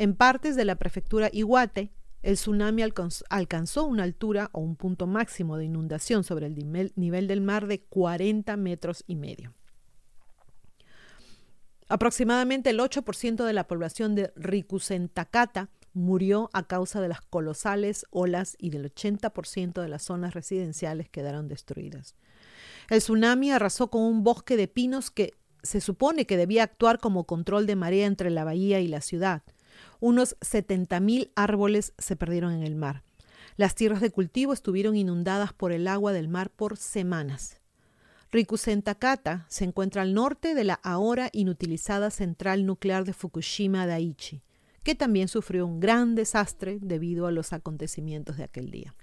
En 0.00 0.14
partes 0.14 0.56
de 0.56 0.64
la 0.64 0.76
prefectura 0.76 1.28
Iwate, 1.30 1.92
el 2.22 2.36
tsunami 2.36 2.82
alcanzó 3.28 3.84
una 3.84 4.02
altura 4.02 4.48
o 4.54 4.60
un 4.60 4.74
punto 4.74 5.06
máximo 5.06 5.58
de 5.58 5.66
inundación 5.66 6.24
sobre 6.24 6.46
el 6.46 6.54
nivel 6.54 7.26
del 7.26 7.42
mar 7.42 7.66
de 7.66 7.82
40 7.82 8.56
metros 8.56 9.04
y 9.06 9.16
medio. 9.16 9.52
Aproximadamente 11.90 12.70
el 12.70 12.80
8% 12.80 13.44
de 13.44 13.52
la 13.52 13.68
población 13.68 14.14
de 14.14 14.32
Rikusentakata 14.36 15.68
murió 15.92 16.48
a 16.54 16.66
causa 16.66 17.02
de 17.02 17.08
las 17.08 17.20
colosales 17.20 18.06
olas 18.08 18.56
y 18.58 18.70
del 18.70 18.90
80% 18.90 19.82
de 19.82 19.88
las 19.88 20.02
zonas 20.02 20.32
residenciales 20.32 21.10
quedaron 21.10 21.46
destruidas. 21.46 22.14
El 22.88 23.00
tsunami 23.00 23.50
arrasó 23.50 23.90
con 23.90 24.00
un 24.00 24.24
bosque 24.24 24.56
de 24.56 24.66
pinos 24.66 25.10
que 25.10 25.34
se 25.62 25.82
supone 25.82 26.24
que 26.24 26.38
debía 26.38 26.62
actuar 26.62 27.00
como 27.00 27.26
control 27.26 27.66
de 27.66 27.76
marea 27.76 28.06
entre 28.06 28.30
la 28.30 28.44
bahía 28.44 28.80
y 28.80 28.88
la 28.88 29.02
ciudad. 29.02 29.42
Unos 30.00 30.36
70.000 30.40 31.30
árboles 31.36 31.92
se 31.98 32.16
perdieron 32.16 32.52
en 32.52 32.62
el 32.62 32.74
mar. 32.74 33.04
Las 33.56 33.74
tierras 33.74 34.00
de 34.00 34.10
cultivo 34.10 34.52
estuvieron 34.52 34.96
inundadas 34.96 35.52
por 35.52 35.72
el 35.72 35.86
agua 35.86 36.12
del 36.12 36.28
mar 36.28 36.50
por 36.50 36.76
semanas. 36.76 37.60
Rikusentakata 38.32 39.46
se 39.48 39.64
encuentra 39.64 40.02
al 40.02 40.14
norte 40.14 40.54
de 40.54 40.64
la 40.64 40.74
ahora 40.82 41.28
inutilizada 41.32 42.10
central 42.10 42.64
nuclear 42.64 43.04
de 43.04 43.12
Fukushima 43.12 43.86
Daiichi 43.86 44.42
que 44.82 44.94
también 44.94 45.28
sufrió 45.28 45.66
un 45.66 45.80
gran 45.80 46.14
desastre 46.14 46.78
debido 46.80 47.26
a 47.26 47.32
los 47.32 47.52
acontecimientos 47.52 48.36
de 48.36 48.44
aquel 48.44 48.70
día. 48.70 48.94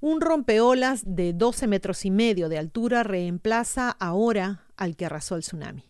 Un 0.00 0.20
rompeolas 0.20 1.02
de 1.04 1.32
12 1.34 1.66
metros 1.66 2.04
y 2.04 2.10
medio 2.10 2.48
de 2.48 2.58
altura 2.58 3.02
reemplaza 3.02 3.90
ahora 3.90 4.64
al 4.76 4.96
que 4.96 5.06
arrasó 5.06 5.36
el 5.36 5.42
tsunami. 5.42 5.89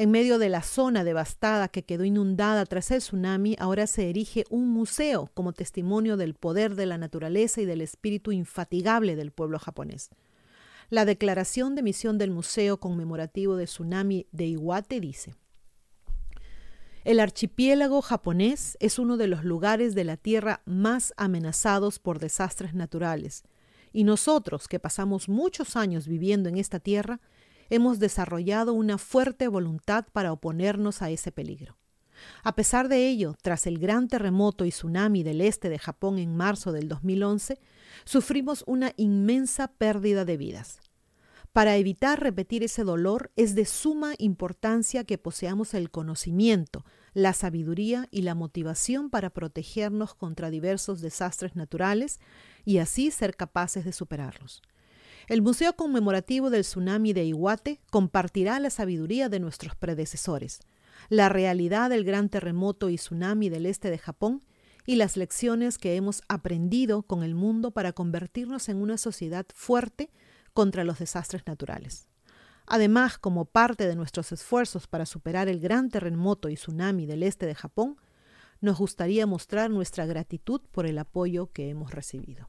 En 0.00 0.10
medio 0.10 0.38
de 0.38 0.48
la 0.48 0.62
zona 0.62 1.04
devastada 1.04 1.68
que 1.68 1.82
quedó 1.82 2.04
inundada 2.04 2.64
tras 2.64 2.90
el 2.90 3.00
tsunami, 3.00 3.54
ahora 3.58 3.86
se 3.86 4.08
erige 4.08 4.46
un 4.48 4.66
museo 4.66 5.28
como 5.34 5.52
testimonio 5.52 6.16
del 6.16 6.32
poder 6.32 6.74
de 6.74 6.86
la 6.86 6.96
naturaleza 6.96 7.60
y 7.60 7.66
del 7.66 7.82
espíritu 7.82 8.32
infatigable 8.32 9.14
del 9.14 9.30
pueblo 9.30 9.58
japonés. 9.58 10.08
La 10.88 11.04
declaración 11.04 11.74
de 11.74 11.82
misión 11.82 12.16
del 12.16 12.30
Museo 12.30 12.80
Conmemorativo 12.80 13.56
de 13.56 13.66
Tsunami 13.66 14.26
de 14.32 14.46
Iwate 14.46 15.00
dice, 15.00 15.34
el 17.04 17.20
archipiélago 17.20 18.00
japonés 18.00 18.78
es 18.80 18.98
uno 18.98 19.18
de 19.18 19.26
los 19.26 19.44
lugares 19.44 19.94
de 19.94 20.04
la 20.04 20.16
Tierra 20.16 20.62
más 20.64 21.12
amenazados 21.18 21.98
por 21.98 22.20
desastres 22.20 22.72
naturales, 22.72 23.44
y 23.92 24.04
nosotros, 24.04 24.66
que 24.66 24.78
pasamos 24.78 25.28
muchos 25.28 25.76
años 25.76 26.08
viviendo 26.08 26.48
en 26.48 26.56
esta 26.56 26.80
tierra, 26.80 27.20
hemos 27.70 27.98
desarrollado 27.98 28.72
una 28.74 28.98
fuerte 28.98 29.48
voluntad 29.48 30.04
para 30.12 30.32
oponernos 30.32 31.02
a 31.02 31.10
ese 31.10 31.32
peligro. 31.32 31.76
A 32.42 32.54
pesar 32.54 32.88
de 32.88 33.08
ello, 33.08 33.34
tras 33.40 33.66
el 33.66 33.78
gran 33.78 34.08
terremoto 34.08 34.64
y 34.64 34.70
tsunami 34.70 35.22
del 35.22 35.40
este 35.40 35.70
de 35.70 35.78
Japón 35.78 36.18
en 36.18 36.36
marzo 36.36 36.72
del 36.72 36.88
2011, 36.88 37.58
sufrimos 38.04 38.64
una 38.66 38.92
inmensa 38.96 39.68
pérdida 39.68 40.24
de 40.24 40.36
vidas. 40.36 40.80
Para 41.52 41.76
evitar 41.76 42.22
repetir 42.22 42.62
ese 42.62 42.84
dolor 42.84 43.32
es 43.34 43.56
de 43.56 43.64
suma 43.64 44.14
importancia 44.18 45.02
que 45.02 45.18
poseamos 45.18 45.74
el 45.74 45.90
conocimiento, 45.90 46.84
la 47.12 47.32
sabiduría 47.32 48.06
y 48.12 48.22
la 48.22 48.36
motivación 48.36 49.10
para 49.10 49.30
protegernos 49.30 50.14
contra 50.14 50.50
diversos 50.50 51.00
desastres 51.00 51.56
naturales 51.56 52.20
y 52.64 52.78
así 52.78 53.10
ser 53.10 53.34
capaces 53.34 53.84
de 53.84 53.92
superarlos. 53.92 54.62
El 55.30 55.42
Museo 55.42 55.76
Conmemorativo 55.76 56.50
del 56.50 56.62
Tsunami 56.62 57.12
de 57.12 57.24
Iwate 57.24 57.80
compartirá 57.92 58.58
la 58.58 58.68
sabiduría 58.68 59.28
de 59.28 59.38
nuestros 59.38 59.76
predecesores, 59.76 60.58
la 61.08 61.28
realidad 61.28 61.88
del 61.88 62.02
gran 62.02 62.28
terremoto 62.28 62.90
y 62.90 62.96
tsunami 62.96 63.48
del 63.48 63.66
este 63.66 63.90
de 63.90 63.98
Japón 63.98 64.42
y 64.86 64.96
las 64.96 65.16
lecciones 65.16 65.78
que 65.78 65.94
hemos 65.94 66.22
aprendido 66.28 67.04
con 67.04 67.22
el 67.22 67.36
mundo 67.36 67.70
para 67.70 67.92
convertirnos 67.92 68.68
en 68.68 68.78
una 68.78 68.98
sociedad 68.98 69.46
fuerte 69.54 70.10
contra 70.52 70.82
los 70.82 70.98
desastres 70.98 71.46
naturales. 71.46 72.08
Además, 72.66 73.16
como 73.16 73.44
parte 73.44 73.86
de 73.86 73.94
nuestros 73.94 74.32
esfuerzos 74.32 74.88
para 74.88 75.06
superar 75.06 75.46
el 75.46 75.60
gran 75.60 75.90
terremoto 75.90 76.48
y 76.48 76.56
tsunami 76.56 77.06
del 77.06 77.22
este 77.22 77.46
de 77.46 77.54
Japón, 77.54 77.98
nos 78.60 78.78
gustaría 78.78 79.28
mostrar 79.28 79.70
nuestra 79.70 80.06
gratitud 80.06 80.60
por 80.72 80.86
el 80.86 80.98
apoyo 80.98 81.52
que 81.52 81.68
hemos 81.68 81.92
recibido. 81.92 82.48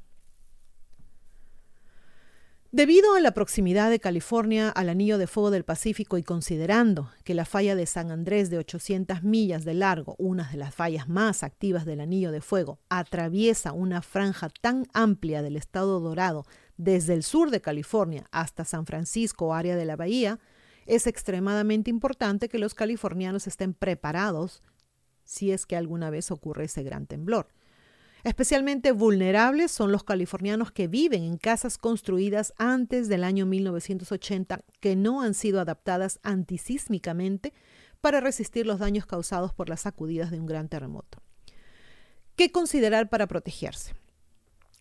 Debido 2.73 3.15
a 3.15 3.19
la 3.19 3.33
proximidad 3.33 3.89
de 3.89 3.99
California 3.99 4.69
al 4.69 4.87
anillo 4.87 5.17
de 5.17 5.27
fuego 5.27 5.51
del 5.51 5.65
Pacífico 5.65 6.17
y 6.17 6.23
considerando 6.23 7.11
que 7.25 7.33
la 7.33 7.43
falla 7.43 7.75
de 7.75 7.85
San 7.85 8.11
Andrés 8.11 8.49
de 8.49 8.59
800 8.59 9.23
millas 9.23 9.65
de 9.65 9.73
largo, 9.73 10.15
una 10.17 10.49
de 10.49 10.55
las 10.55 10.73
fallas 10.73 11.09
más 11.09 11.43
activas 11.43 11.83
del 11.83 11.99
anillo 11.99 12.31
de 12.31 12.39
fuego, 12.39 12.79
atraviesa 12.87 13.73
una 13.73 14.01
franja 14.01 14.47
tan 14.61 14.87
amplia 14.93 15.41
del 15.41 15.57
estado 15.57 15.99
dorado 15.99 16.45
desde 16.77 17.13
el 17.13 17.23
sur 17.23 17.51
de 17.51 17.59
California 17.59 18.29
hasta 18.31 18.63
San 18.63 18.85
Francisco, 18.85 19.53
área 19.53 19.75
de 19.75 19.83
la 19.83 19.97
bahía, 19.97 20.39
es 20.85 21.07
extremadamente 21.07 21.89
importante 21.89 22.47
que 22.47 22.57
los 22.57 22.73
californianos 22.73 23.47
estén 23.47 23.73
preparados 23.73 24.63
si 25.25 25.51
es 25.51 25.65
que 25.65 25.75
alguna 25.75 26.09
vez 26.09 26.31
ocurre 26.31 26.65
ese 26.65 26.83
gran 26.83 27.05
temblor. 27.05 27.49
Especialmente 28.23 28.91
vulnerables 28.91 29.71
son 29.71 29.91
los 29.91 30.03
californianos 30.03 30.71
que 30.71 30.87
viven 30.87 31.23
en 31.23 31.37
casas 31.37 31.77
construidas 31.77 32.53
antes 32.57 33.07
del 33.07 33.23
año 33.23 33.45
1980 33.47 34.61
que 34.79 34.95
no 34.95 35.21
han 35.21 35.33
sido 35.33 35.59
adaptadas 35.59 36.19
antisísmicamente 36.21 37.53
para 37.99 38.19
resistir 38.19 38.67
los 38.67 38.79
daños 38.79 39.05
causados 39.05 39.53
por 39.53 39.69
las 39.69 39.81
sacudidas 39.81 40.29
de 40.29 40.39
un 40.39 40.45
gran 40.45 40.69
terremoto. 40.69 41.19
¿Qué 42.35 42.51
considerar 42.51 43.09
para 43.09 43.27
protegerse? 43.27 43.93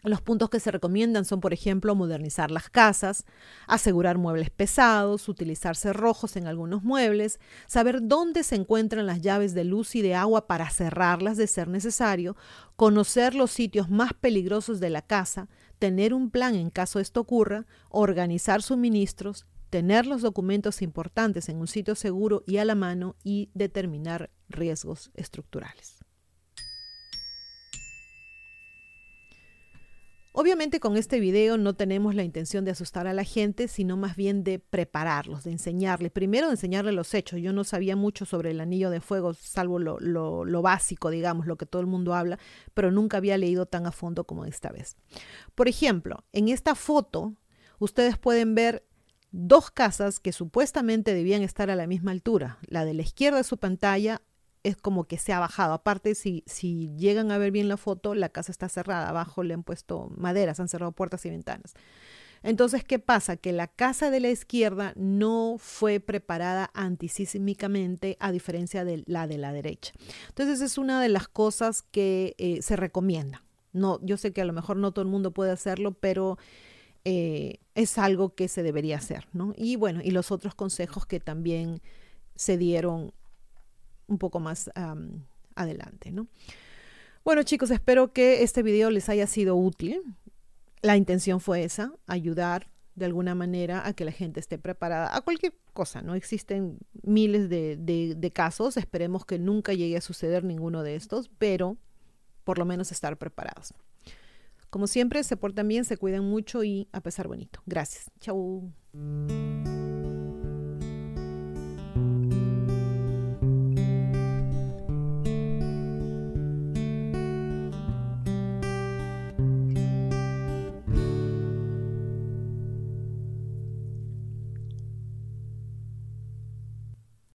Los 0.02 0.22
puntos 0.22 0.48
que 0.48 0.60
se 0.60 0.70
recomiendan 0.70 1.24
son, 1.24 1.40
por 1.40 1.52
ejemplo, 1.52 1.94
modernizar 1.94 2.50
las 2.50 2.70
casas, 2.70 3.24
asegurar 3.66 4.16
muebles 4.16 4.50
pesados, 4.50 5.28
utilizar 5.28 5.76
cerrojos 5.76 6.36
en 6.36 6.46
algunos 6.46 6.82
muebles, 6.82 7.38
saber 7.66 8.00
dónde 8.02 8.42
se 8.42 8.56
encuentran 8.56 9.06
las 9.06 9.20
llaves 9.20 9.52
de 9.54 9.64
luz 9.64 9.94
y 9.94 10.02
de 10.02 10.14
agua 10.14 10.46
para 10.46 10.70
cerrarlas 10.70 11.36
de 11.36 11.46
ser 11.46 11.68
necesario, 11.68 12.36
conocer 12.76 13.34
los 13.34 13.50
sitios 13.50 13.90
más 13.90 14.14
peligrosos 14.14 14.80
de 14.80 14.90
la 14.90 15.02
casa, 15.02 15.48
tener 15.78 16.14
un 16.14 16.30
plan 16.30 16.54
en 16.54 16.70
caso 16.70 16.98
esto 16.98 17.20
ocurra, 17.20 17.66
organizar 17.90 18.62
suministros, 18.62 19.46
tener 19.70 20.06
los 20.06 20.20
documentos 20.22 20.82
importantes 20.82 21.48
en 21.48 21.58
un 21.58 21.68
sitio 21.68 21.94
seguro 21.94 22.42
y 22.46 22.56
a 22.56 22.64
la 22.64 22.74
mano 22.74 23.16
y 23.22 23.50
determinar 23.54 24.30
riesgos 24.48 25.10
estructurales. 25.14 25.99
Obviamente 30.32 30.78
con 30.78 30.96
este 30.96 31.18
video 31.18 31.58
no 31.58 31.74
tenemos 31.74 32.14
la 32.14 32.22
intención 32.22 32.64
de 32.64 32.70
asustar 32.70 33.08
a 33.08 33.12
la 33.12 33.24
gente, 33.24 33.66
sino 33.66 33.96
más 33.96 34.14
bien 34.14 34.44
de 34.44 34.60
prepararlos, 34.60 35.42
de 35.42 35.50
enseñarles. 35.50 36.12
Primero 36.12 36.46
de 36.46 36.52
enseñarles 36.52 36.94
los 36.94 37.14
hechos. 37.14 37.40
Yo 37.40 37.52
no 37.52 37.64
sabía 37.64 37.96
mucho 37.96 38.24
sobre 38.24 38.52
el 38.52 38.60
anillo 38.60 38.90
de 38.90 39.00
fuego, 39.00 39.34
salvo 39.34 39.80
lo, 39.80 39.98
lo, 39.98 40.62
básico, 40.62 41.10
digamos, 41.10 41.46
lo 41.46 41.56
que 41.56 41.66
todo 41.66 41.82
el 41.82 41.88
mundo 41.88 42.14
habla, 42.14 42.38
pero 42.74 42.92
nunca 42.92 43.16
había 43.16 43.36
leído 43.38 43.66
tan 43.66 43.86
a 43.86 43.92
fondo 43.92 44.22
como 44.24 44.44
esta 44.44 44.70
vez. 44.70 44.96
Por 45.56 45.66
ejemplo, 45.66 46.24
en 46.32 46.48
esta 46.48 46.76
foto 46.76 47.34
ustedes 47.80 48.16
pueden 48.16 48.54
ver 48.54 48.86
dos 49.32 49.72
casas 49.72 50.20
que 50.20 50.32
supuestamente 50.32 51.12
debían 51.12 51.42
estar 51.42 51.70
a 51.70 51.76
la 51.76 51.88
misma 51.88 52.12
altura. 52.12 52.58
La 52.68 52.84
de 52.84 52.94
la 52.94 53.02
izquierda 53.02 53.38
de 53.38 53.44
su 53.44 53.58
pantalla 53.58 54.22
es 54.62 54.76
como 54.76 55.04
que 55.04 55.18
se 55.18 55.32
ha 55.32 55.40
bajado. 55.40 55.72
Aparte, 55.72 56.14
si, 56.14 56.44
si 56.46 56.94
llegan 56.96 57.30
a 57.30 57.38
ver 57.38 57.50
bien 57.50 57.68
la 57.68 57.76
foto, 57.76 58.14
la 58.14 58.28
casa 58.28 58.52
está 58.52 58.68
cerrada. 58.68 59.08
Abajo 59.08 59.42
le 59.42 59.54
han 59.54 59.62
puesto 59.62 60.10
maderas, 60.16 60.60
han 60.60 60.68
cerrado 60.68 60.92
puertas 60.92 61.24
y 61.26 61.30
ventanas. 61.30 61.74
Entonces, 62.42 62.84
¿qué 62.84 62.98
pasa? 62.98 63.36
Que 63.36 63.52
la 63.52 63.66
casa 63.66 64.10
de 64.10 64.20
la 64.20 64.30
izquierda 64.30 64.92
no 64.96 65.56
fue 65.58 66.00
preparada 66.00 66.70
antisísmicamente 66.72 68.16
a 68.18 68.32
diferencia 68.32 68.84
de 68.84 69.02
la 69.06 69.26
de 69.26 69.38
la 69.38 69.52
derecha. 69.52 69.92
Entonces, 70.28 70.60
es 70.62 70.78
una 70.78 71.02
de 71.02 71.10
las 71.10 71.28
cosas 71.28 71.82
que 71.82 72.34
eh, 72.38 72.62
se 72.62 72.76
recomienda. 72.76 73.44
No, 73.72 74.00
yo 74.02 74.16
sé 74.16 74.32
que 74.32 74.40
a 74.40 74.46
lo 74.46 74.52
mejor 74.52 74.76
no 74.78 74.92
todo 74.92 75.02
el 75.02 75.10
mundo 75.10 75.32
puede 75.32 75.52
hacerlo, 75.52 75.92
pero 75.92 76.38
eh, 77.04 77.58
es 77.74 77.98
algo 77.98 78.34
que 78.34 78.48
se 78.48 78.62
debería 78.62 78.96
hacer, 78.96 79.28
¿no? 79.32 79.52
Y 79.56 79.76
bueno, 79.76 80.00
y 80.02 80.10
los 80.10 80.32
otros 80.32 80.54
consejos 80.54 81.06
que 81.06 81.20
también 81.20 81.82
se 82.34 82.56
dieron 82.56 83.12
un 84.10 84.18
poco 84.18 84.40
más 84.40 84.70
adelante, 85.54 86.10
¿no? 86.12 86.26
Bueno 87.24 87.42
chicos, 87.42 87.70
espero 87.70 88.12
que 88.12 88.42
este 88.42 88.62
video 88.62 88.90
les 88.90 89.08
haya 89.08 89.26
sido 89.26 89.56
útil. 89.56 90.02
La 90.82 90.96
intención 90.96 91.40
fue 91.40 91.64
esa, 91.64 91.92
ayudar 92.06 92.70
de 92.94 93.04
alguna 93.06 93.34
manera 93.34 93.86
a 93.86 93.92
que 93.92 94.04
la 94.04 94.12
gente 94.12 94.40
esté 94.40 94.58
preparada 94.58 95.14
a 95.14 95.20
cualquier 95.20 95.54
cosa, 95.72 96.02
¿no? 96.02 96.14
Existen 96.14 96.78
miles 97.02 97.48
de, 97.48 97.76
de 97.76 98.30
casos, 98.30 98.76
esperemos 98.76 99.24
que 99.24 99.38
nunca 99.38 99.72
llegue 99.72 99.96
a 99.96 100.00
suceder 100.00 100.44
ninguno 100.44 100.82
de 100.82 100.96
estos, 100.96 101.30
pero 101.38 101.76
por 102.44 102.58
lo 102.58 102.64
menos 102.64 102.90
estar 102.92 103.16
preparados. 103.16 103.74
Como 104.70 104.86
siempre, 104.86 105.22
se 105.24 105.36
portan 105.36 105.66
bien, 105.66 105.84
se 105.84 105.96
cuidan 105.96 106.24
mucho 106.24 106.62
y 106.62 106.88
a 106.92 107.00
pesar 107.00 107.26
bonito. 107.26 107.60
Gracias. 107.66 108.10
Chau. 108.20 108.72